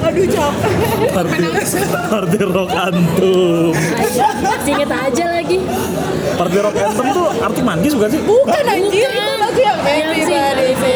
Aduh 0.00 0.26
capek. 0.26 0.72
Party, 1.12 1.44
party 2.08 2.40
Rock 2.46 2.70
Antum. 2.72 3.74
Inget 4.66 4.90
aja 4.90 5.24
lagi. 5.34 5.58
Party 6.38 6.58
Rock 6.62 6.76
Anthem 6.78 7.06
tuh 7.12 7.26
arti 7.42 7.60
manggis 7.60 7.92
bukan 7.98 8.08
sih? 8.14 8.20
Bukan 8.22 8.64
anjir, 8.64 9.10
itu 9.10 9.34
lagu 9.38 9.60
yang 9.60 9.78
everybody 9.82 10.72
bisa 10.74 10.90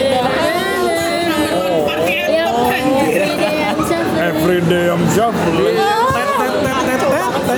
Everyday 4.25 4.89
I'm 4.89 5.05
shuffling. 5.13 6.14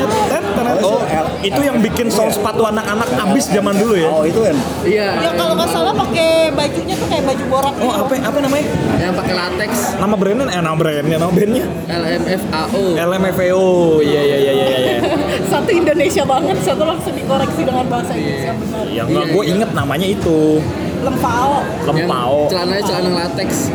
Tet. 0.04 0.44
Oh, 0.82 1.00
Itu 1.40 1.60
yang 1.62 1.78
bikin 1.80 2.10
soal 2.10 2.28
sepatu 2.28 2.66
anak-anak 2.66 3.08
abis 3.16 3.48
zaman 3.48 3.74
dulu 3.78 3.94
ya. 3.96 4.08
Oh 4.10 4.22
itu 4.26 4.40
kan. 4.42 4.56
Iya. 4.82 5.08
Ya 5.24 5.30
kalau 5.34 5.52
nggak 5.56 5.70
salah 5.70 5.94
pakai 5.94 6.50
bajunya 6.52 6.94
tuh 6.98 7.06
kayak 7.08 7.24
baju 7.24 7.44
borak. 7.48 7.74
Oh 7.80 7.92
apa 8.04 8.12
apa 8.18 8.38
namanya? 8.42 8.66
Yang 8.96 9.14
pakai 9.22 9.34
latex 9.36 9.70
Nama 9.96 10.14
brandnya 10.16 10.46
eh 10.50 10.60
nama 10.62 10.76
brandnya 10.76 11.16
nama 11.20 11.32
bandnya 11.32 11.64
LMFAO. 11.86 12.82
LMFAO. 12.96 13.68
Iya 14.02 14.20
iya 14.20 14.36
iya 14.36 14.52
iya 14.52 14.78
iya. 14.78 14.96
Satu 15.52 15.70
Indonesia 15.70 16.22
banget, 16.26 16.56
satu 16.64 16.82
langsung 16.84 17.14
dikoreksi 17.14 17.62
dengan 17.62 17.86
bahasa 17.86 18.12
Inggris 18.16 18.42
yang 18.44 18.58
benar. 18.58 18.84
Ya 18.90 19.02
enggak 19.06 19.26
gue 19.30 19.42
inget 19.46 19.70
namanya 19.72 20.06
itu 20.08 20.60
Lempao. 21.04 21.62
Lempao. 21.86 22.36
celananya 22.50 22.82
celana 22.82 23.10
latex. 23.24 23.70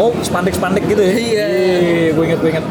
Oh 0.00 0.10
spandek-spandek 0.24 0.84
gitu 0.88 1.02
ya? 1.04 1.12
Iya. 1.14 1.46
gue 2.16 2.24
inget 2.26 2.38
gue 2.40 2.50
inget. 2.50 2.66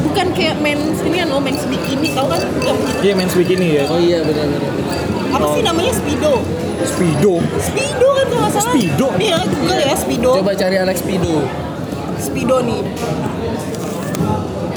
Bukan 0.00 0.26
kayak 0.32 0.56
men's 0.60 0.98
ini 1.04 1.16
kan, 1.20 1.28
oh 1.32 1.40
men's 1.40 1.64
bikini, 1.68 2.08
tau 2.16 2.26
kan? 2.28 2.40
Yang 2.64 2.78
Iya 3.02 3.12
men's 3.16 3.34
bikini 3.36 3.66
ya. 3.80 3.84
Oh 3.88 4.00
iya 4.00 4.24
benar-benar. 4.24 4.72
apa 5.32 5.46
sih 5.56 5.62
namanya 5.64 5.92
speedo? 5.96 6.44
Speedo. 6.82 7.34
Speedo 7.62 8.08
kan 8.12 8.26
kalau 8.28 8.42
nggak 8.42 8.52
salah. 8.52 8.72
Speedo? 8.74 9.06
Iya, 9.16 9.38
Google 9.46 9.80
ya 9.80 9.94
speedo. 9.96 10.30
Coba 10.42 10.52
cari 10.52 10.76
Alex 10.76 10.98
Pido. 11.06 11.36
Speedo 12.18 12.56
nih. 12.62 12.82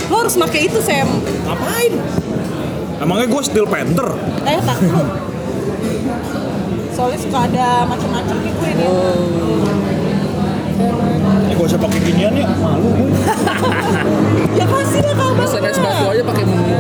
Lo 0.09 0.15
harus 0.21 0.35
pakai 0.37 0.69
itu 0.69 0.79
Sam. 0.85 1.09
Ngapain? 1.45 1.93
Emangnya 3.01 3.27
gue 3.27 3.41
steel 3.43 3.67
panther? 3.67 4.09
Eh 4.47 4.61
takut. 4.63 5.07
Soalnya 6.95 7.19
suka 7.19 7.39
ada 7.51 7.83
macam-macam 7.83 8.35
nih 8.39 8.51
gue 8.55 8.69
ini. 8.71 8.85
Ya 8.85 9.74
gue 11.55 11.65
usah 11.65 11.79
pakai 11.79 11.99
ginian 12.03 12.33
ya. 12.35 12.47
Malu 12.59 12.89
gue. 12.91 13.09
Ya 14.59 14.65
kasih 14.67 15.01
lah 15.03 15.15
kabar. 15.15 15.35
Pesan 15.47 15.63
es 15.67 15.79
batu 15.79 16.03
aja 16.11 16.23
pakai 16.23 16.43
mumu. 16.47 16.75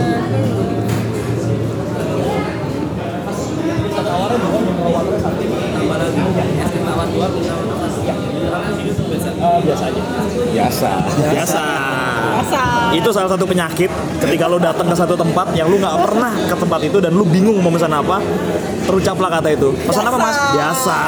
Biasa. 9.45 9.85
Biasa. 10.55 10.91
Biasa. 11.31 11.63
Itu 12.95 13.09
salah 13.11 13.31
satu 13.35 13.43
penyakit 13.43 13.91
ketika 14.23 14.47
lo 14.47 14.55
datang 14.55 14.87
ke 14.87 14.95
satu 14.95 15.19
tempat 15.19 15.51
yang 15.51 15.67
lu 15.67 15.79
nggak 15.79 15.99
pernah 15.99 16.31
ke 16.31 16.55
tempat 16.55 16.79
itu 16.83 16.97
dan 17.03 17.11
lu 17.11 17.27
bingung 17.27 17.59
mau 17.59 17.71
pesan 17.71 17.91
apa, 17.91 18.23
terucaplah 18.87 19.29
kata 19.39 19.49
itu. 19.51 19.75
Pesan 19.83 20.07
apa 20.07 20.17
mas? 20.19 20.37
Biasa. 20.55 20.99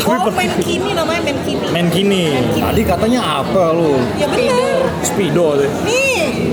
Oh 0.00 0.32
main 0.32 0.50
kini 0.64 0.90
namanya 0.96 1.20
main 1.20 1.38
kini. 1.44 1.66
Main 1.68 1.86
gini. 1.92 2.24
Tadi 2.56 2.82
katanya 2.82 3.20
apa 3.44 3.76
lu? 3.76 4.00
Ya 4.16 4.26
bener. 4.26 4.88
Speedo 5.04 5.60
tuh. 5.60 5.70
Nih. 5.84 6.52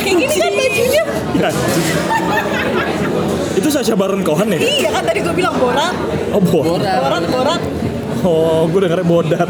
Kayak 0.00 0.16
gini 0.20 0.34
kan 0.36 0.52
bajunya. 0.52 1.02
Ya. 1.40 1.48
itu 3.56 3.68
Sasha 3.68 3.94
Baron 3.96 4.20
Cohen 4.24 4.52
ya? 4.56 4.58
Iya 4.60 4.88
kan 4.92 5.02
tadi 5.04 5.20
gue 5.24 5.34
bilang 5.36 5.56
borak, 5.56 5.92
Oh 6.32 6.40
boh. 6.40 6.76
Borak. 6.76 7.00
borak, 7.00 7.24
borak. 7.28 7.60
Oh, 8.20 8.68
gue 8.68 8.80
dengernya 8.84 9.06
bodat. 9.08 9.48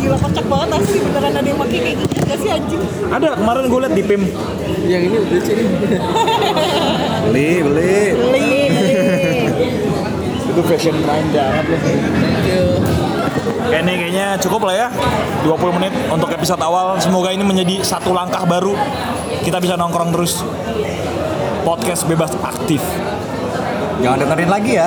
Gila 0.00 0.16
kocak 0.20 0.44
banget 0.48 0.68
asli 0.80 0.98
beneran 1.00 1.32
ada 1.36 1.48
yang 1.48 1.60
pakai 1.60 1.78
kayak 1.80 1.96
gini 2.00 2.20
gak 2.24 2.38
sih 2.40 2.50
anjing? 2.52 2.82
Ada 3.12 3.28
kemarin 3.36 3.64
gue 3.68 3.80
liat 3.84 3.94
di 3.96 4.02
PIM. 4.04 4.22
Yang 4.88 5.02
ini 5.08 5.16
udah 5.20 5.40
sini. 5.44 5.64
Beli. 7.24 7.50
Beli, 7.64 7.96
beli. 8.16 8.53
Itu 10.54 10.62
fashion 10.70 10.94
prime 11.02 11.34
banget 11.34 11.66
loh. 11.66 11.80
Thank 11.82 12.46
you. 12.46 12.64
Kayak 13.64 13.82
ini 13.90 13.92
kayaknya 13.98 14.26
cukup 14.38 14.70
lah 14.70 14.74
ya 14.76 14.88
20 15.42 15.76
menit 15.80 15.92
untuk 16.12 16.30
episode 16.30 16.62
awal 16.62 16.94
Semoga 17.02 17.34
ini 17.34 17.42
menjadi 17.42 17.82
satu 17.82 18.14
langkah 18.14 18.46
baru 18.46 18.76
Kita 19.42 19.58
bisa 19.58 19.74
nongkrong 19.74 20.14
terus 20.14 20.46
Podcast 21.66 22.06
bebas 22.06 22.30
aktif 22.44 22.78
Jangan 23.98 24.26
dengerin 24.26 24.50
lagi 24.50 24.72
ya. 24.78 24.86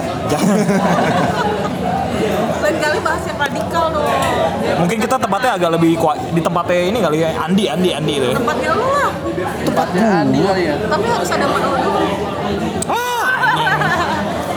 Lain 2.64 2.78
kali 2.80 3.00
bahas 3.00 3.24
yang 3.24 3.40
radikal 3.40 3.86
dong. 3.92 4.08
Mungkin 4.84 4.98
kita 5.00 5.16
tempatnya 5.20 5.52
agak 5.58 5.70
lebih 5.80 6.00
kuat 6.00 6.20
Di 6.32 6.40
tempatnya 6.40 6.80
ini 6.88 7.00
kali 7.04 7.18
ya 7.24 7.30
Andi, 7.44 7.66
Andi, 7.68 7.90
Andi 7.92 8.14
itu 8.24 8.28
ya 8.32 8.36
Tempatnya 8.40 8.70
lu 8.72 8.88
lah. 8.88 9.12
Tempatnya 9.68 10.04
Andi 10.24 10.40
kali 10.48 10.62
ya. 10.64 10.76
Tapi 10.88 11.06
harus 11.12 11.30
ada 11.36 11.46
mana 11.50 11.68